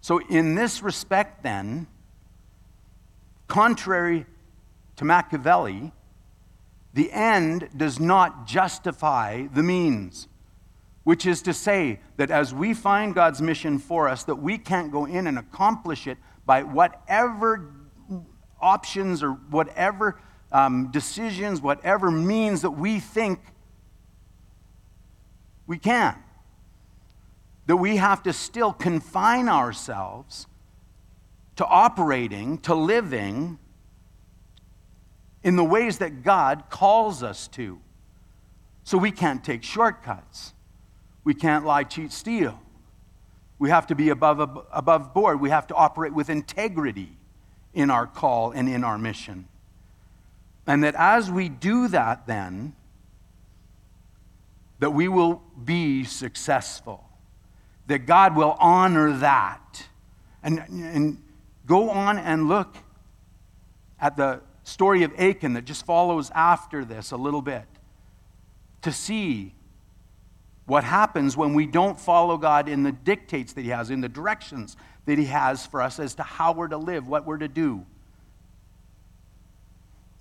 So, 0.00 0.18
in 0.18 0.56
this 0.56 0.82
respect, 0.82 1.44
then, 1.44 1.86
contrary 3.46 4.26
to 4.96 5.04
Machiavelli, 5.04 5.92
the 6.92 7.12
end 7.12 7.68
does 7.76 8.00
not 8.00 8.48
justify 8.48 9.46
the 9.46 9.62
means, 9.62 10.26
which 11.06 11.24
is 11.24 11.40
to 11.40 11.54
say 11.54 12.00
that 12.16 12.32
as 12.32 12.52
we 12.52 12.74
find 12.74 13.14
God's 13.14 13.40
mission 13.40 13.78
for 13.78 14.08
us, 14.08 14.24
that 14.24 14.34
we 14.34 14.58
can't 14.58 14.90
go 14.90 15.04
in 15.04 15.28
and 15.28 15.38
accomplish 15.38 16.08
it 16.08 16.18
by 16.44 16.64
whatever 16.64 17.70
options 18.60 19.22
or 19.22 19.30
whatever 19.30 20.20
um, 20.50 20.90
decisions, 20.90 21.60
whatever 21.60 22.10
means 22.10 22.62
that 22.62 22.72
we 22.72 22.98
think 22.98 23.38
we 25.68 25.78
can. 25.78 26.16
That 27.66 27.76
we 27.76 27.98
have 27.98 28.24
to 28.24 28.32
still 28.32 28.72
confine 28.72 29.48
ourselves 29.48 30.48
to 31.54 31.64
operating, 31.64 32.58
to 32.62 32.74
living 32.74 33.60
in 35.44 35.54
the 35.54 35.64
ways 35.64 35.98
that 35.98 36.24
God 36.24 36.64
calls 36.68 37.22
us 37.22 37.46
to. 37.46 37.78
So 38.82 38.98
we 38.98 39.12
can't 39.12 39.44
take 39.44 39.62
shortcuts. 39.62 40.52
We 41.26 41.34
can't 41.34 41.66
lie, 41.66 41.82
cheat, 41.82 42.12
steal. 42.12 42.56
We 43.58 43.68
have 43.68 43.88
to 43.88 43.96
be 43.96 44.10
above, 44.10 44.64
above 44.70 45.12
board. 45.12 45.40
We 45.40 45.50
have 45.50 45.66
to 45.66 45.74
operate 45.74 46.14
with 46.14 46.30
integrity 46.30 47.16
in 47.74 47.90
our 47.90 48.06
call 48.06 48.52
and 48.52 48.68
in 48.68 48.84
our 48.84 48.96
mission. 48.96 49.48
And 50.68 50.84
that 50.84 50.94
as 50.94 51.28
we 51.28 51.48
do 51.48 51.88
that, 51.88 52.28
then, 52.28 52.76
that 54.78 54.90
we 54.90 55.08
will 55.08 55.42
be 55.64 56.04
successful, 56.04 57.02
that 57.88 58.06
God 58.06 58.36
will 58.36 58.56
honor 58.60 59.16
that. 59.18 59.88
And, 60.44 60.60
and 60.68 61.22
go 61.66 61.90
on 61.90 62.18
and 62.18 62.46
look 62.46 62.76
at 64.00 64.16
the 64.16 64.42
story 64.62 65.02
of 65.02 65.12
Achan 65.18 65.54
that 65.54 65.64
just 65.64 65.84
follows 65.84 66.30
after 66.36 66.84
this 66.84 67.10
a 67.10 67.16
little 67.16 67.42
bit 67.42 67.64
to 68.82 68.92
see 68.92 69.56
what 70.66 70.84
happens 70.84 71.36
when 71.36 71.54
we 71.54 71.64
don't 71.64 71.98
follow 71.98 72.36
God 72.36 72.68
in 72.68 72.82
the 72.82 72.92
dictates 72.92 73.52
that 73.54 73.62
He 73.62 73.70
has, 73.70 73.90
in 73.90 74.00
the 74.00 74.08
directions 74.08 74.76
that 75.06 75.16
He 75.18 75.26
has 75.26 75.64
for 75.64 75.80
us 75.80 75.98
as 75.98 76.14
to 76.16 76.22
how 76.22 76.52
we're 76.52 76.68
to 76.68 76.76
live, 76.76 77.08
what 77.08 77.24
we're 77.24 77.38
to 77.38 77.48
do. 77.48 77.86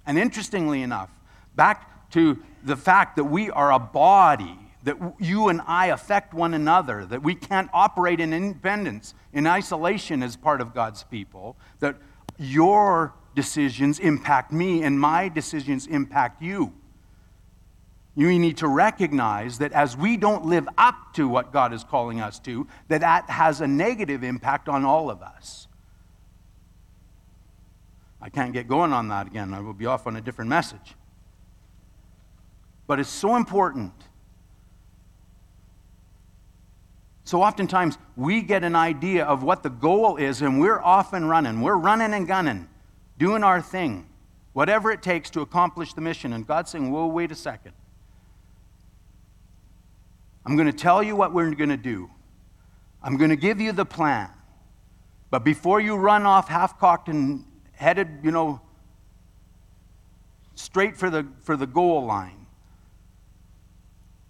And 0.05 0.19
interestingly 0.19 0.83
enough, 0.83 1.09
back 1.55 2.11
to 2.11 2.41
the 2.63 2.75
fact 2.75 3.15
that 3.15 3.23
we 3.23 3.49
are 3.49 3.71
a 3.71 3.79
body, 3.79 4.59
that 4.83 4.97
you 5.19 5.49
and 5.49 5.61
I 5.65 5.87
affect 5.87 6.33
one 6.35 6.53
another, 6.53 7.05
that 7.05 7.23
we 7.23 7.33
can't 7.33 7.69
operate 7.73 8.19
in 8.19 8.31
independence, 8.31 9.15
in 9.33 9.47
isolation 9.47 10.21
as 10.21 10.35
part 10.35 10.61
of 10.61 10.75
God's 10.75 11.03
people, 11.03 11.57
that 11.79 11.95
your 12.37 13.15
decisions 13.33 13.99
impact 13.99 14.51
me 14.51 14.83
and 14.83 14.99
my 14.99 15.27
decisions 15.27 15.87
impact 15.87 16.41
you. 16.41 16.71
You 18.15 18.39
need 18.39 18.57
to 18.57 18.67
recognize 18.67 19.57
that 19.57 19.73
as 19.73 19.97
we 19.97 20.15
don't 20.15 20.45
live 20.45 20.67
up 20.77 21.13
to 21.15 21.27
what 21.27 21.51
God 21.51 21.73
is 21.73 21.83
calling 21.83 22.21
us 22.21 22.39
to, 22.39 22.65
that 22.87 23.01
that 23.01 23.29
has 23.29 23.59
a 23.59 23.67
negative 23.67 24.23
impact 24.23 24.69
on 24.69 24.85
all 24.85 25.09
of 25.09 25.21
us. 25.21 25.67
I 28.21 28.29
can't 28.29 28.53
get 28.53 28.67
going 28.67 28.93
on 28.93 29.09
that 29.09 29.27
again. 29.27 29.53
I 29.53 29.59
will 29.59 29.73
be 29.73 29.85
off 29.85 30.07
on 30.07 30.15
a 30.15 30.21
different 30.21 30.49
message. 30.49 30.95
But 32.87 32.99
it's 32.99 33.09
so 33.09 33.35
important. 33.35 33.93
So 37.25 37.41
oftentimes 37.41 37.97
we 38.15 38.41
get 38.41 38.63
an 38.63 38.75
idea 38.75 39.25
of 39.25 39.43
what 39.43 39.61
the 39.61 39.69
goal 39.69 40.15
is, 40.15 40.41
and 40.41 40.59
we're 40.59 40.79
off 40.79 41.11
and 41.11 41.29
running. 41.29 41.61
We're 41.61 41.75
running 41.75 42.13
and 42.13 42.25
gunning 42.27 42.69
doing 43.17 43.43
our 43.43 43.61
thing, 43.61 44.07
whatever 44.53 44.91
it 44.91 45.01
takes 45.01 45.29
to 45.31 45.41
accomplish 45.41 45.93
the 45.93 46.01
mission. 46.01 46.33
And 46.33 46.47
God's 46.47 46.71
saying, 46.71 46.91
Whoa, 46.91 47.07
wait 47.07 47.31
a 47.31 47.35
second. 47.35 47.73
I'm 50.45 50.55
going 50.55 50.67
to 50.67 50.77
tell 50.77 51.01
you 51.01 51.15
what 51.15 51.33
we're 51.33 51.53
going 51.55 51.69
to 51.69 51.77
do. 51.77 52.09
I'm 53.01 53.17
going 53.17 53.29
to 53.29 53.35
give 53.35 53.59
you 53.59 53.71
the 53.71 53.85
plan. 53.85 54.29
But 55.31 55.43
before 55.43 55.81
you 55.81 55.95
run 55.95 56.23
off 56.23 56.47
half 56.47 56.79
cocked 56.79 57.09
and 57.09 57.45
headed, 57.73 58.19
you 58.23 58.31
know, 58.31 58.61
straight 60.53 60.95
for 60.95 61.09
the, 61.09 61.27
for 61.41 61.57
the 61.57 61.67
goal 61.67 62.05
line, 62.05 62.45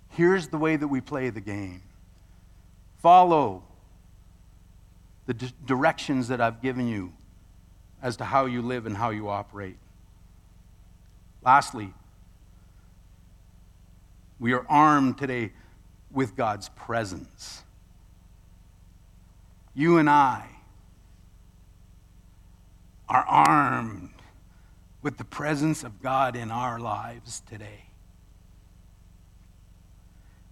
here's 0.09 0.47
the 0.47 0.57
way 0.57 0.75
that 0.75 0.87
we 0.87 1.01
play 1.01 1.29
the 1.29 1.41
game 1.41 1.81
follow 3.01 3.61
the 5.27 5.33
directions 5.65 6.29
that 6.29 6.41
I've 6.41 6.59
given 6.59 6.87
you 6.87 7.13
as 8.01 8.17
to 8.17 8.25
how 8.25 8.45
you 8.45 8.63
live 8.63 8.87
and 8.87 8.97
how 8.97 9.11
you 9.11 9.29
operate. 9.29 9.77
Lastly, 11.43 11.93
we 14.39 14.53
are 14.53 14.65
armed 14.67 15.19
today 15.19 15.51
with 16.15 16.35
God's 16.35 16.69
presence. 16.69 17.63
You 19.75 19.97
and 19.97 20.09
I 20.09 20.47
are 23.09 23.25
armed 23.27 24.09
with 25.01 25.17
the 25.17 25.25
presence 25.25 25.83
of 25.83 26.01
God 26.01 26.35
in 26.35 26.49
our 26.49 26.79
lives 26.79 27.43
today. 27.47 27.89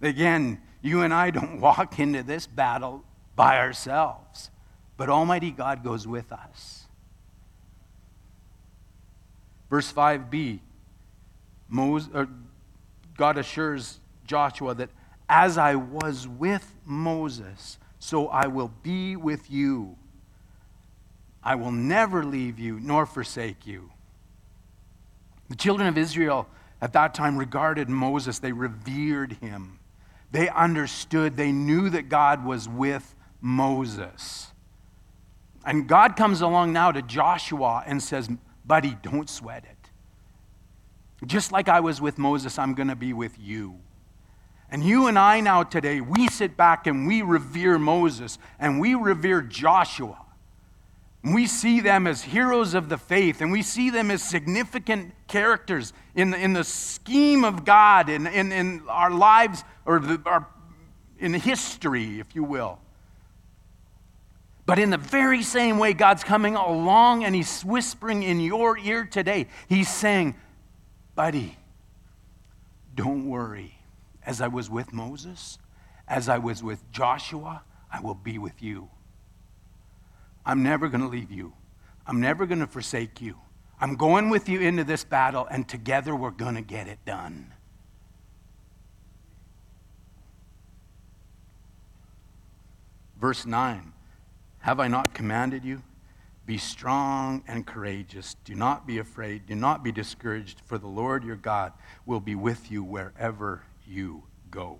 Again, 0.02 0.62
you 0.82 1.02
and 1.02 1.14
I 1.14 1.32
don't 1.32 1.62
walk 1.62 1.98
into 1.98 2.22
this 2.22 2.46
battle 2.46 3.06
by 3.36 3.58
ourselves, 3.58 4.52
but 4.98 5.10
Almighty 5.10 5.50
God 5.50 5.82
goes 5.84 6.06
with 6.06 6.32
us. 6.32 6.86
Verse 9.70 9.92
5b 9.92 10.60
Moses, 11.70 12.10
er, 12.14 12.28
God 13.18 13.38
assures 13.38 14.00
Joshua 14.28 14.76
that 14.76 14.90
as 15.34 15.58
I 15.58 15.74
was 15.74 16.28
with 16.28 16.76
Moses, 16.86 17.80
so 17.98 18.28
I 18.28 18.46
will 18.46 18.72
be 18.84 19.16
with 19.16 19.50
you. 19.50 19.98
I 21.44 21.56
will 21.56 21.72
never 21.72 22.24
leave 22.24 22.60
you 22.60 22.80
nor 22.80 23.08
forsake 23.08 23.66
you. 23.66 23.90
The 25.50 25.56
children 25.56 25.88
of 25.88 25.98
Israel 25.98 26.48
at 26.80 26.94
that 26.94 27.16
time 27.16 27.36
regarded 27.36 27.90
Moses, 27.90 28.38
they 28.38 28.52
revered 28.52 29.34
him. 29.42 29.80
They 30.32 30.50
understood, 30.50 31.36
they 31.36 31.52
knew 31.52 31.90
that 31.90 32.10
God 32.10 32.46
was 32.46 32.70
with 32.70 33.16
Moses. 33.42 34.52
And 35.66 35.88
God 35.88 36.16
comes 36.16 36.42
along 36.42 36.74
now 36.74 36.92
to 36.92 37.02
Joshua 37.02 37.84
and 37.88 38.04
says, 38.04 38.30
Buddy, 38.66 38.96
don't 39.02 39.28
sweat 39.28 39.64
it. 39.66 41.26
Just 41.26 41.52
like 41.52 41.70
I 41.70 41.80
was 41.80 42.00
with 42.00 42.20
Moses, 42.20 42.60
I'm 42.60 42.76
going 42.76 42.90
to 42.90 42.96
be 42.96 43.14
with 43.14 43.40
you. 43.40 43.80
And 44.74 44.84
you 44.84 45.06
and 45.06 45.20
I 45.20 45.40
now 45.40 45.62
today, 45.62 46.02
we 46.02 46.28
sit 46.30 46.58
back 46.58 46.88
and 46.88 47.06
we 47.06 47.22
revere 47.22 47.78
Moses 47.78 48.40
and 48.58 48.80
we 48.80 48.96
revere 48.96 49.40
Joshua. 49.40 50.18
And 51.22 51.36
we 51.36 51.46
see 51.46 51.80
them 51.80 52.08
as 52.08 52.24
heroes 52.24 52.74
of 52.74 52.90
the 52.90 52.98
faith 52.98 53.40
and 53.40 53.52
we 53.52 53.62
see 53.62 53.92
them 53.92 54.10
as 54.10 54.24
significant 54.24 55.14
characters 55.28 55.94
in 56.16 56.32
the, 56.32 56.40
in 56.40 56.54
the 56.54 56.64
scheme 56.64 57.46
of 57.46 57.66
God, 57.66 58.10
in, 58.10 58.26
in, 58.26 58.52
in 58.52 58.82
our 58.90 59.12
lives, 59.12 59.64
or 59.86 60.00
the, 60.00 60.20
our, 60.26 60.48
in 61.20 61.36
history, 61.36 62.20
if 62.20 62.34
you 62.34 62.44
will. 62.44 62.80
But 64.66 64.80
in 64.80 64.90
the 64.90 64.98
very 64.98 65.44
same 65.44 65.78
way, 65.78 65.94
God's 65.94 66.24
coming 66.24 66.56
along 66.56 67.26
and 67.26 67.36
He's 67.36 67.62
whispering 67.62 68.24
in 68.24 68.40
your 68.40 68.80
ear 68.80 69.06
today. 69.06 69.50
He's 69.70 69.88
saying, 69.88 70.34
Buddy, 71.14 71.60
don't 72.96 73.30
worry. 73.30 73.78
As 74.26 74.42
I 74.42 74.48
was 74.48 74.70
with 74.70 74.94
Moses, 74.94 75.60
as 76.08 76.30
I 76.30 76.38
was 76.38 76.64
with 76.64 76.90
Joshua, 76.92 77.64
I 77.92 78.00
will 78.00 78.16
be 78.16 78.38
with 78.38 78.62
you. 78.62 78.90
I'm 80.46 80.64
never 80.64 80.88
going 80.90 81.02
to 81.02 81.08
leave 81.08 81.32
you. 81.32 81.54
I'm 82.06 82.20
never 82.20 82.46
going 82.46 82.60
to 82.60 82.68
forsake 82.68 83.22
you. 83.22 83.38
I'm 83.80 83.96
going 83.96 84.30
with 84.30 84.50
you 84.50 84.60
into 84.62 84.84
this 84.84 85.04
battle, 85.04 85.48
and 85.50 85.68
together 85.68 86.16
we're 86.16 86.32
going 86.32 86.56
to 86.56 86.62
get 86.62 86.88
it 86.88 87.00
done. 87.06 87.54
Verse 93.20 93.46
9 93.46 93.94
Have 94.60 94.80
I 94.80 94.88
not 94.88 95.14
commanded 95.14 95.64
you? 95.64 95.82
Be 96.46 96.58
strong 96.58 97.42
and 97.48 97.66
courageous. 97.66 98.36
Do 98.44 98.54
not 98.54 98.86
be 98.86 98.98
afraid. 98.98 99.46
Do 99.46 99.56
not 99.56 99.82
be 99.82 99.94
discouraged, 99.94 100.60
for 100.66 100.78
the 100.78 100.88
Lord 100.88 101.24
your 101.24 101.38
God 101.38 101.72
will 102.06 102.20
be 102.20 102.36
with 102.36 102.70
you 102.70 102.84
wherever 102.84 103.64
you 103.88 104.24
go. 104.50 104.80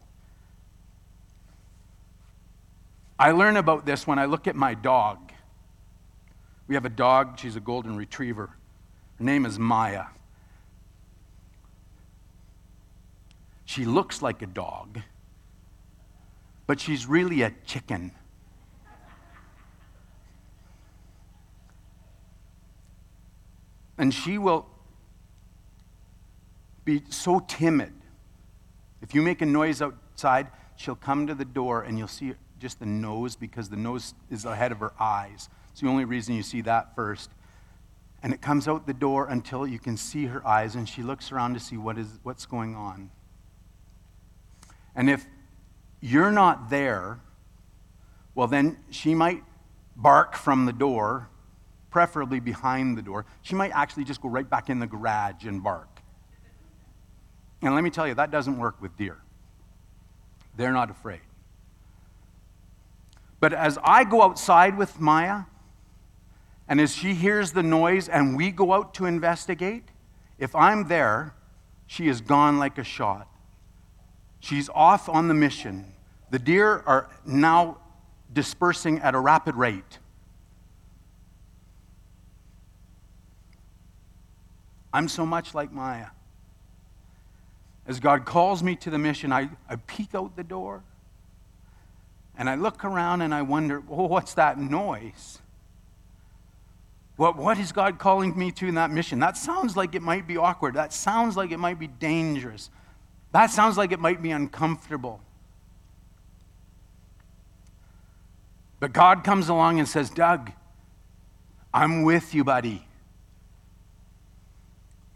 I 3.20 3.32
learn 3.32 3.58
about 3.58 3.86
this 3.86 4.06
when 4.06 4.20
I 4.20 4.26
look 4.26 4.48
at 4.48 4.56
my 4.56 4.74
dog. 4.74 5.32
We 6.68 6.76
have 6.76 6.86
a 6.86 6.90
dog, 6.90 7.40
she's 7.40 7.56
a 7.56 7.60
golden 7.60 7.96
retriever. 7.96 8.50
Her 9.18 9.24
name 9.24 9.46
is 9.46 9.60
Maya. 9.60 10.06
She 13.66 13.86
looks 13.86 14.22
like 14.22 14.42
a 14.42 14.48
dog, 14.48 15.00
but 16.68 16.80
she's 16.80 17.06
really 17.06 17.42
a 17.42 17.52
chicken. 17.66 18.12
And 23.98 24.14
she 24.14 24.38
will 24.38 24.68
be 26.84 27.04
so 27.10 27.40
timid. 27.48 27.94
If 29.04 29.14
you 29.14 29.22
make 29.22 29.42
a 29.42 29.46
noise 29.46 29.82
outside, 29.82 30.48
she'll 30.78 30.96
come 30.96 31.28
to 31.28 31.36
the 31.36 31.44
door 31.46 31.82
and 31.82 31.98
you'll 31.98 32.08
see 32.08 32.34
just 32.58 32.80
the 32.80 32.86
nose 32.86 33.36
because 33.36 33.68
the 33.68 33.76
nose 33.76 34.14
is 34.32 34.46
ahead 34.46 34.72
of 34.72 34.80
her 34.80 34.94
eyes. 34.98 35.50
It's 35.72 35.82
the 35.82 35.90
only 35.90 36.06
reason 36.06 36.36
you 36.36 36.42
see 36.42 36.62
that 36.62 36.96
first. 36.96 37.30
And 38.24 38.34
it 38.34 38.42
comes 38.42 38.66
out 38.70 38.88
the 38.88 38.94
door 38.94 39.28
until 39.28 39.68
you 39.68 39.78
can 39.78 39.98
see 39.98 40.28
her 40.28 40.48
eyes 40.48 40.76
and 40.76 40.88
she 40.88 41.04
looks 41.04 41.34
around 41.34 41.54
to 41.56 41.60
see 41.60 41.76
what 41.76 41.98
is, 41.98 42.08
what's 42.24 42.46
going 42.46 42.76
on. 42.76 43.12
And 44.96 45.10
if 45.10 45.26
you're 46.00 46.32
not 46.32 46.70
there, 46.70 47.20
well, 48.36 48.48
then 48.48 48.78
she 48.90 49.14
might 49.14 49.44
bark 49.98 50.38
from 50.38 50.66
the 50.66 50.74
door 50.74 51.28
preferably 51.90 52.40
behind 52.40 52.98
the 52.98 53.02
door. 53.02 53.26
She 53.42 53.56
might 53.56 53.72
actually 53.72 54.06
just 54.06 54.22
go 54.22 54.30
right 54.30 54.50
back 54.50 54.70
in 54.70 54.80
the 54.80 54.88
garage 54.88 55.44
and 55.44 55.62
bark. 55.62 55.93
And 57.64 57.74
let 57.74 57.84
me 57.84 57.90
tell 57.90 58.08
you, 58.08 58.14
that 58.16 58.30
doesn't 58.30 58.58
work 58.58 58.82
with 58.82 58.96
deer. 58.98 59.18
They're 60.56 60.74
not 60.74 60.92
afraid. 60.92 61.22
But 63.40 63.54
as 63.54 63.78
I 63.84 64.04
go 64.04 64.22
outside 64.22 64.78
with 64.78 65.00
Maya, 65.00 65.44
and 66.68 66.80
as 66.80 66.94
she 66.94 67.14
hears 67.14 67.52
the 67.52 67.64
noise 67.64 68.08
and 68.10 68.36
we 68.36 68.52
go 68.52 68.74
out 68.74 68.94
to 68.96 69.06
investigate, 69.06 69.84
if 70.38 70.56
I'm 70.56 70.88
there, 70.88 71.34
she 71.88 72.08
is 72.08 72.22
gone 72.22 72.60
like 72.60 72.78
a 72.78 72.84
shot. 72.84 73.28
She's 74.40 74.70
off 74.70 75.08
on 75.08 75.28
the 75.28 75.34
mission. 75.34 75.94
The 76.32 76.40
deer 76.40 76.84
are 76.86 77.10
now 77.26 77.78
dispersing 78.34 79.00
at 79.00 79.16
a 79.16 79.20
rapid 79.20 79.56
rate. 79.56 80.00
I'm 84.92 85.08
so 85.08 85.26
much 85.26 85.56
like 85.56 85.72
Maya. 85.72 86.08
As 87.86 88.00
God 88.00 88.26
calls 88.26 88.64
me 88.64 88.76
to 88.78 88.90
the 88.90 88.98
mission, 88.98 89.34
I, 89.34 89.50
I 89.70 89.76
peek 89.76 90.16
out 90.16 90.36
the 90.36 90.44
door 90.44 90.84
and 92.38 92.50
I 92.50 92.56
look 92.56 92.84
around 92.86 93.22
and 93.22 93.34
I 93.34 93.42
wonder, 93.42 93.84
oh, 93.90 94.08
what's 94.08 94.34
that 94.36 94.58
noise? 94.58 95.40
What, 97.16 97.38
what 97.38 97.60
is 97.60 97.72
God 97.72 98.00
calling 98.00 98.38
me 98.38 98.52
to 98.54 98.68
in 98.68 98.76
that 98.76 98.90
mission? 98.90 99.20
That 99.20 99.38
sounds 99.38 99.78
like 99.78 99.94
it 99.94 100.02
might 100.02 100.28
be 100.28 100.38
awkward. 100.38 100.76
That 100.76 100.94
sounds 100.94 101.38
like 101.38 101.52
it 101.52 101.60
might 101.60 101.78
be 101.78 101.88
dangerous. 101.88 102.70
That 103.34 103.52
sounds 103.52 103.78
like 103.78 103.92
it 103.92 104.00
might 104.00 104.22
be 104.22 104.32
uncomfortable. 104.32 105.20
But 108.80 108.94
God 108.94 109.24
comes 109.24 109.48
along 109.50 109.80
and 109.80 109.88
says, 109.88 110.10
Doug, 110.10 110.52
I'm 111.74 112.04
with 112.04 112.34
you, 112.34 112.44
buddy. 112.44 112.86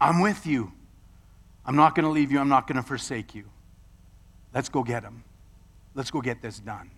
I'm 0.00 0.20
with 0.20 0.46
you. 0.46 0.72
I'm 1.68 1.76
not 1.76 1.94
going 1.94 2.04
to 2.04 2.10
leave 2.10 2.32
you. 2.32 2.40
I'm 2.40 2.48
not 2.48 2.66
going 2.66 2.76
to 2.76 2.82
forsake 2.82 3.34
you. 3.34 3.44
Let's 4.54 4.70
go 4.70 4.82
get 4.82 5.02
him. 5.02 5.22
Let's 5.94 6.10
go 6.10 6.22
get 6.22 6.40
this 6.40 6.58
done. 6.58 6.90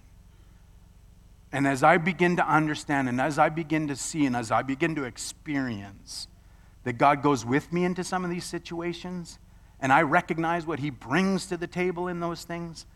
And 1.51 1.67
as 1.67 1.83
I 1.83 1.99
begin 1.99 2.37
to 2.37 2.49
understand, 2.49 3.09
and 3.09 3.21
as 3.21 3.37
I 3.37 3.49
begin 3.49 3.89
to 3.89 3.97
see, 3.97 4.27
and 4.27 4.37
as 4.37 4.53
I 4.53 4.63
begin 4.63 4.95
to 4.95 5.03
experience 5.03 6.29
that 6.85 6.99
God 6.99 7.21
goes 7.21 7.45
with 7.45 7.73
me 7.73 7.85
into 7.85 8.05
some 8.05 8.25
of 8.25 8.31
these 8.31 8.45
situations, 8.45 9.41
and 9.81 9.93
I 9.93 10.03
recognize 10.03 10.65
what 10.65 10.79
He 10.79 10.91
brings 10.91 11.47
to 11.47 11.57
the 11.57 11.67
table 11.67 12.07
in 12.07 12.21
those 12.21 12.45
things, 12.45 12.87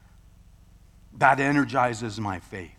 that 1.18 1.40
energizes 1.40 2.20
my 2.20 2.38
faith. 2.38 2.70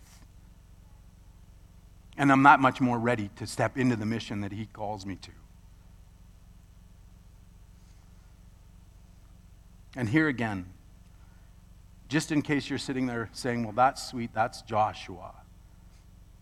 And 2.16 2.32
I'm 2.32 2.42
that 2.44 2.60
much 2.60 2.80
more 2.80 2.98
ready 2.98 3.28
to 3.36 3.46
step 3.46 3.76
into 3.76 3.94
the 3.94 4.06
mission 4.06 4.40
that 4.40 4.52
He 4.52 4.64
calls 4.64 5.04
me 5.04 5.16
to. 5.16 5.30
And 9.96 10.08
here 10.08 10.28
again, 10.28 10.66
just 12.08 12.30
in 12.30 12.42
case 12.42 12.68
you're 12.68 12.78
sitting 12.78 13.06
there 13.06 13.30
saying, 13.32 13.64
well, 13.64 13.72
that's 13.72 14.06
sweet, 14.06 14.30
that's 14.34 14.62
Joshua. 14.62 15.32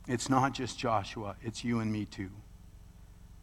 It's 0.09 0.29
not 0.29 0.53
just 0.53 0.79
Joshua, 0.79 1.37
it's 1.41 1.65
you 1.65 1.79
and 1.79 1.91
me 1.91 2.05
too. 2.05 2.31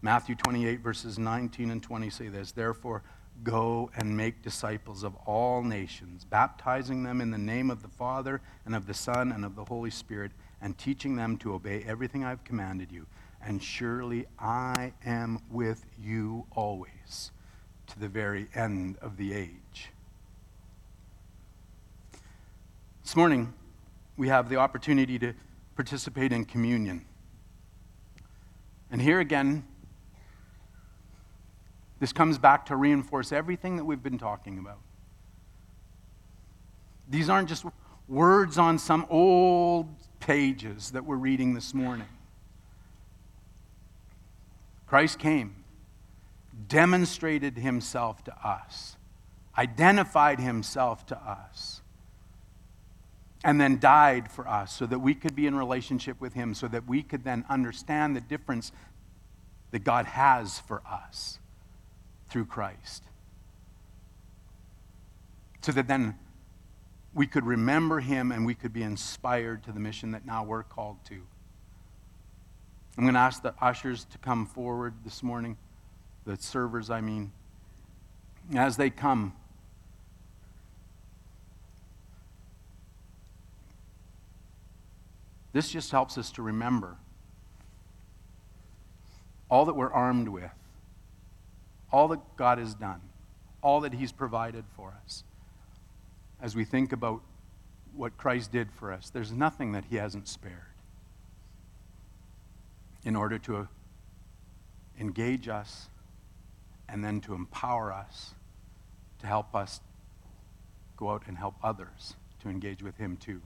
Matthew 0.01 0.35
28, 0.35 0.81
verses 0.81 1.17
19 1.17 1.71
and 1.71 1.81
20 1.81 2.09
say 2.09 2.27
this 2.27 2.51
Therefore, 2.51 3.03
go 3.43 3.89
and 3.95 4.15
make 4.15 4.41
disciples 4.41 5.03
of 5.03 5.15
all 5.25 5.63
nations, 5.63 6.25
baptizing 6.25 7.03
them 7.03 7.21
in 7.21 7.31
the 7.31 7.37
name 7.37 7.71
of 7.71 7.81
the 7.81 7.87
Father 7.87 8.41
and 8.65 8.75
of 8.75 8.87
the 8.87 8.93
Son 8.93 9.31
and 9.31 9.45
of 9.45 9.55
the 9.55 9.65
Holy 9.65 9.89
Spirit, 9.89 10.31
and 10.61 10.77
teaching 10.77 11.15
them 11.15 11.37
to 11.37 11.53
obey 11.53 11.83
everything 11.87 12.23
I've 12.23 12.43
commanded 12.43 12.91
you. 12.91 13.07
And 13.43 13.63
surely 13.63 14.25
I 14.37 14.93
am 15.05 15.39
with 15.49 15.85
you 15.99 16.45
always 16.51 17.31
to 17.87 17.99
the 17.99 18.09
very 18.09 18.47
end 18.53 18.97
of 19.01 19.17
the 19.17 19.33
age. 19.33 19.60
This 23.03 23.15
morning, 23.15 23.53
we 24.15 24.27
have 24.27 24.47
the 24.47 24.57
opportunity 24.57 25.17
to 25.19 25.33
participate 25.75 26.31
in 26.31 26.45
communion. 26.45 27.05
And 28.91 29.01
here 29.01 29.19
again, 29.19 29.65
this 31.99 32.13
comes 32.13 32.37
back 32.37 32.67
to 32.67 32.75
reinforce 32.75 33.31
everything 33.31 33.77
that 33.77 33.85
we've 33.85 34.03
been 34.03 34.19
talking 34.19 34.59
about. 34.59 34.79
These 37.09 37.27
aren't 37.27 37.49
just 37.49 37.65
words 38.07 38.57
on 38.57 38.77
some 38.77 39.05
old 39.09 39.87
pages 40.19 40.91
that 40.91 41.03
we're 41.03 41.15
reading 41.15 41.53
this 41.53 41.73
morning. 41.73 42.07
Christ 44.85 45.17
came, 45.19 45.55
demonstrated 46.67 47.57
himself 47.57 48.23
to 48.25 48.47
us, 48.47 48.97
identified 49.57 50.39
himself 50.39 51.05
to 51.07 51.17
us 51.17 51.81
and 53.43 53.59
then 53.59 53.79
died 53.79 54.29
for 54.29 54.47
us 54.47 54.71
so 54.73 54.85
that 54.85 54.99
we 54.99 55.15
could 55.15 55.35
be 55.35 55.47
in 55.47 55.55
relationship 55.55 56.21
with 56.21 56.33
him, 56.33 56.53
so 56.53 56.67
that 56.67 56.87
we 56.87 57.01
could 57.01 57.23
then 57.23 57.43
understand 57.49 58.15
the 58.15 58.21
difference 58.21 58.71
that 59.71 59.79
God 59.79 60.05
has 60.05 60.59
for 60.59 60.81
us 60.89 61.39
through 62.29 62.45
Christ. 62.45 63.03
So 65.61 65.71
that 65.71 65.87
then 65.87 66.15
we 67.13 67.27
could 67.27 67.45
remember 67.45 67.99
him 67.99 68.31
and 68.31 68.45
we 68.45 68.53
could 68.53 68.73
be 68.73 68.83
inspired 68.83 69.63
to 69.63 69.71
the 69.71 69.79
mission 69.79 70.11
that 70.11 70.25
now 70.25 70.43
we're 70.43 70.63
called 70.63 70.97
to. 71.05 71.21
I'm 72.97 73.03
going 73.03 73.13
to 73.13 73.19
ask 73.19 73.41
the 73.41 73.53
ushers 73.61 74.05
to 74.05 74.17
come 74.17 74.45
forward 74.45 74.93
this 75.03 75.23
morning, 75.23 75.57
the 76.25 76.37
servers, 76.37 76.89
I 76.89 77.01
mean. 77.01 77.31
As 78.55 78.77
they 78.77 78.89
come, 78.89 79.33
This 85.53 85.69
just 85.69 85.91
helps 85.91 86.17
us 86.17 86.31
to 86.31 86.41
remember 86.41 86.97
all 89.49 89.65
that 89.65 89.75
we're 89.75 89.91
armed 89.91 90.29
with, 90.29 90.51
all 91.91 92.07
that 92.07 92.19
God 92.37 92.57
has 92.57 92.73
done, 92.73 93.01
all 93.61 93.81
that 93.81 93.93
He's 93.93 94.11
provided 94.11 94.63
for 94.75 94.93
us. 95.03 95.23
As 96.41 96.55
we 96.55 96.63
think 96.63 96.93
about 96.93 97.21
what 97.93 98.17
Christ 98.17 98.51
did 98.51 98.71
for 98.71 98.93
us, 98.93 99.09
there's 99.09 99.31
nothing 99.31 99.73
that 99.73 99.85
He 99.89 99.97
hasn't 99.97 100.27
spared 100.27 100.55
in 103.03 103.15
order 103.15 103.37
to 103.39 103.67
engage 104.99 105.49
us 105.49 105.89
and 106.87 107.03
then 107.03 107.19
to 107.21 107.33
empower 107.33 107.91
us 107.91 108.35
to 109.19 109.27
help 109.27 109.53
us 109.55 109.81
go 110.95 111.09
out 111.09 111.23
and 111.27 111.37
help 111.37 111.55
others 111.63 112.15
to 112.41 112.49
engage 112.49 112.81
with 112.81 112.97
Him 112.97 113.17
too. 113.17 113.41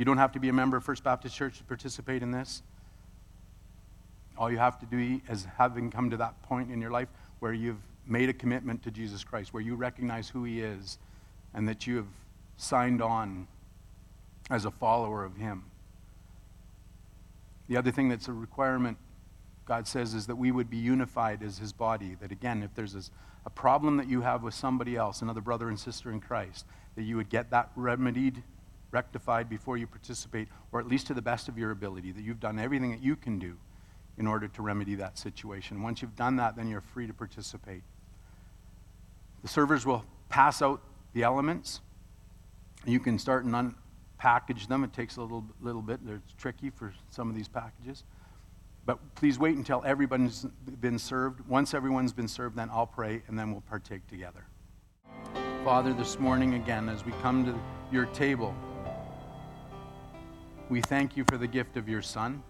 You 0.00 0.06
don't 0.06 0.16
have 0.16 0.32
to 0.32 0.40
be 0.40 0.48
a 0.48 0.52
member 0.54 0.78
of 0.78 0.84
First 0.84 1.04
Baptist 1.04 1.36
Church 1.36 1.58
to 1.58 1.64
participate 1.64 2.22
in 2.22 2.30
this. 2.30 2.62
All 4.38 4.50
you 4.50 4.56
have 4.56 4.78
to 4.78 4.86
do 4.86 5.20
is 5.28 5.46
having 5.58 5.90
come 5.90 6.08
to 6.08 6.16
that 6.16 6.40
point 6.40 6.72
in 6.72 6.80
your 6.80 6.90
life 6.90 7.08
where 7.40 7.52
you've 7.52 7.82
made 8.06 8.30
a 8.30 8.32
commitment 8.32 8.82
to 8.84 8.90
Jesus 8.90 9.22
Christ, 9.22 9.52
where 9.52 9.62
you 9.62 9.74
recognize 9.74 10.30
who 10.30 10.44
He 10.44 10.62
is, 10.62 10.96
and 11.52 11.68
that 11.68 11.86
you 11.86 11.96
have 11.96 12.06
signed 12.56 13.02
on 13.02 13.46
as 14.48 14.64
a 14.64 14.70
follower 14.70 15.22
of 15.22 15.36
Him. 15.36 15.64
The 17.68 17.76
other 17.76 17.90
thing 17.90 18.08
that's 18.08 18.28
a 18.28 18.32
requirement, 18.32 18.96
God 19.66 19.86
says, 19.86 20.14
is 20.14 20.26
that 20.28 20.36
we 20.36 20.50
would 20.50 20.70
be 20.70 20.78
unified 20.78 21.42
as 21.42 21.58
His 21.58 21.74
body. 21.74 22.16
That 22.22 22.32
again, 22.32 22.62
if 22.62 22.74
there's 22.74 23.10
a 23.44 23.50
problem 23.50 23.98
that 23.98 24.08
you 24.08 24.22
have 24.22 24.42
with 24.42 24.54
somebody 24.54 24.96
else, 24.96 25.20
another 25.20 25.42
brother 25.42 25.68
and 25.68 25.78
sister 25.78 26.10
in 26.10 26.20
Christ, 26.20 26.64
that 26.96 27.02
you 27.02 27.16
would 27.16 27.28
get 27.28 27.50
that 27.50 27.70
remedied, 27.76 28.42
rectified 28.92 29.48
before 29.48 29.76
you 29.76 29.86
participate, 29.86 30.48
or 30.72 30.80
at 30.80 30.86
least 30.86 31.06
to 31.08 31.14
the 31.14 31.22
best 31.22 31.48
of 31.48 31.56
your 31.56 31.70
ability, 31.70 32.12
that 32.12 32.22
you've 32.22 32.40
done 32.40 32.58
everything 32.58 32.90
that 32.90 33.02
you 33.02 33.16
can 33.16 33.38
do 33.38 33.56
in 34.18 34.26
order 34.26 34.48
to 34.48 34.62
remedy 34.62 34.94
that 34.96 35.18
situation. 35.18 35.82
Once 35.82 36.02
you've 36.02 36.16
done 36.16 36.36
that, 36.36 36.56
then 36.56 36.68
you're 36.68 36.80
free 36.80 37.06
to 37.06 37.14
participate. 37.14 37.82
The 39.42 39.48
servers 39.48 39.86
will 39.86 40.04
pass 40.28 40.60
out 40.60 40.82
the 41.14 41.22
elements. 41.22 41.80
You 42.84 43.00
can 43.00 43.18
start 43.18 43.44
and 43.44 43.54
unpackage 43.54 44.68
them. 44.68 44.84
It 44.84 44.92
takes 44.92 45.16
a 45.16 45.22
little, 45.22 45.44
little 45.60 45.82
bit. 45.82 46.00
It's 46.06 46.34
tricky 46.34 46.70
for 46.70 46.92
some 47.10 47.30
of 47.30 47.36
these 47.36 47.48
packages. 47.48 48.04
But 48.86 49.14
please 49.14 49.38
wait 49.38 49.56
until 49.56 49.82
everyone's 49.84 50.46
been 50.80 50.98
served. 50.98 51.46
Once 51.48 51.74
everyone's 51.74 52.12
been 52.12 52.28
served, 52.28 52.56
then 52.56 52.68
I'll 52.72 52.86
pray 52.86 53.22
and 53.28 53.38
then 53.38 53.52
we'll 53.52 53.60
partake 53.62 54.06
together. 54.08 54.44
Father, 55.64 55.92
this 55.92 56.18
morning 56.18 56.54
again, 56.54 56.88
as 56.88 57.04
we 57.04 57.12
come 57.22 57.44
to 57.44 57.54
your 57.92 58.06
table, 58.06 58.54
we 60.70 60.80
thank 60.80 61.16
you 61.16 61.24
for 61.24 61.36
the 61.36 61.48
gift 61.48 61.76
of 61.76 61.88
your 61.88 62.00
Son. 62.00 62.42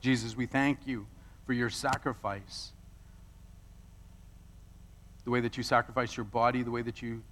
Jesus, 0.00 0.36
we 0.36 0.46
thank 0.46 0.80
you 0.84 1.06
for 1.46 1.52
your 1.52 1.70
sacrifice. 1.70 2.72
The 5.24 5.30
way 5.30 5.40
that 5.40 5.56
you 5.56 5.62
sacrificed 5.62 6.16
your 6.16 6.24
body, 6.24 6.62
the 6.62 6.72
way 6.72 6.82
that 6.82 7.00
you 7.00 7.22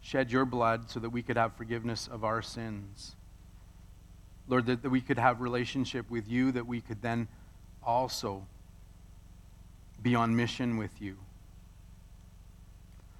shed 0.00 0.32
your 0.32 0.46
blood 0.46 0.88
so 0.88 0.98
that 0.98 1.10
we 1.10 1.22
could 1.22 1.36
have 1.36 1.54
forgiveness 1.56 2.08
of 2.10 2.24
our 2.24 2.40
sins. 2.40 3.16
Lord, 4.48 4.64
that, 4.66 4.82
that 4.82 4.90
we 4.90 5.02
could 5.02 5.18
have 5.18 5.42
relationship 5.42 6.10
with 6.10 6.26
you, 6.26 6.50
that 6.52 6.66
we 6.66 6.80
could 6.80 7.02
then 7.02 7.28
also 7.82 8.46
be 10.02 10.14
on 10.14 10.34
mission 10.34 10.78
with 10.78 11.02
you. 11.02 11.18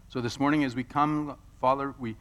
So 0.09 0.23
this 0.23 0.41
morning, 0.41 0.65
as 0.65 0.75
we 0.75 0.85
come, 0.85 1.37
Father, 1.61 1.95
we 1.99 2.17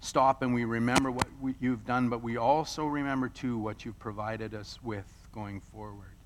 stop 0.00 0.42
and 0.42 0.54
we 0.54 0.64
remember 0.64 1.10
what 1.10 1.26
we, 1.40 1.54
you've 1.60 1.86
done, 1.86 2.08
but 2.08 2.22
we 2.22 2.36
also 2.36 2.86
remember, 2.86 3.28
too, 3.28 3.58
what 3.58 3.84
you've 3.84 3.98
provided 3.98 4.54
us 4.54 4.78
with 4.82 5.06
going 5.32 5.60
forward. 5.60 6.16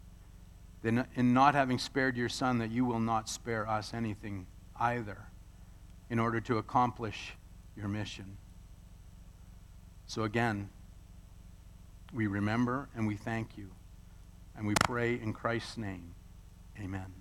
Then, 0.82 1.06
in 1.16 1.34
not 1.34 1.54
having 1.54 1.78
spared 1.78 2.16
your 2.16 2.28
Son, 2.28 2.58
that 2.58 2.70
you 2.70 2.84
will 2.84 3.00
not 3.00 3.28
spare 3.28 3.68
us 3.68 3.94
anything 3.94 4.46
either 4.78 5.18
in 6.10 6.18
order 6.18 6.40
to 6.42 6.58
accomplish 6.58 7.32
your 7.76 7.88
mission. 7.88 8.36
So, 10.06 10.22
again, 10.24 10.68
we 12.12 12.26
remember 12.26 12.88
and 12.94 13.06
we 13.06 13.16
thank 13.16 13.56
you. 13.56 13.70
And 14.56 14.66
we 14.66 14.74
pray 14.84 15.14
in 15.14 15.32
Christ's 15.32 15.76
name. 15.76 16.14
Amen. 16.78 17.12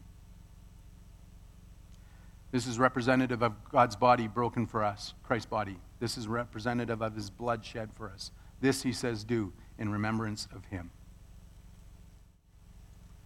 This 2.51 2.68
is 2.68 2.78
representative 2.78 3.41
of 3.41 3.54
God's 3.72 3.95
body 3.95 4.28
broken 4.28 4.68
for 4.68 4.84
us, 4.84 5.16
Christ's 5.24 5.47
body. 5.47 5.78
This 6.04 6.18
is 6.18 6.28
representative 6.28 7.01
of 7.01 7.16
his 7.16 7.30
blood 7.30 7.64
shed 7.64 7.93
for 7.93 8.10
us. 8.10 8.32
This, 8.60 8.84
he 8.84 8.91
says, 8.91 9.24
do 9.24 9.54
in 9.80 9.89
remembrance 9.89 10.49
of 10.54 10.66
him. 10.66 10.91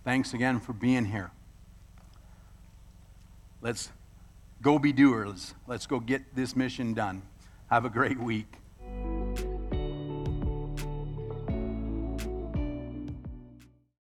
Thanks 0.04 0.36
again 0.36 0.60
for 0.60 0.74
being 0.74 1.06
here. 1.06 1.32
Let's 3.62 3.90
go 4.62 4.78
be 4.78 4.94
doers. 4.94 5.56
Let's 5.66 5.88
go 5.88 6.00
get 6.00 6.36
this 6.36 6.56
mission 6.56 6.94
done. 6.94 7.24
Have 7.72 7.84
a 7.84 7.90
great 7.90 8.20
week. 8.20 8.54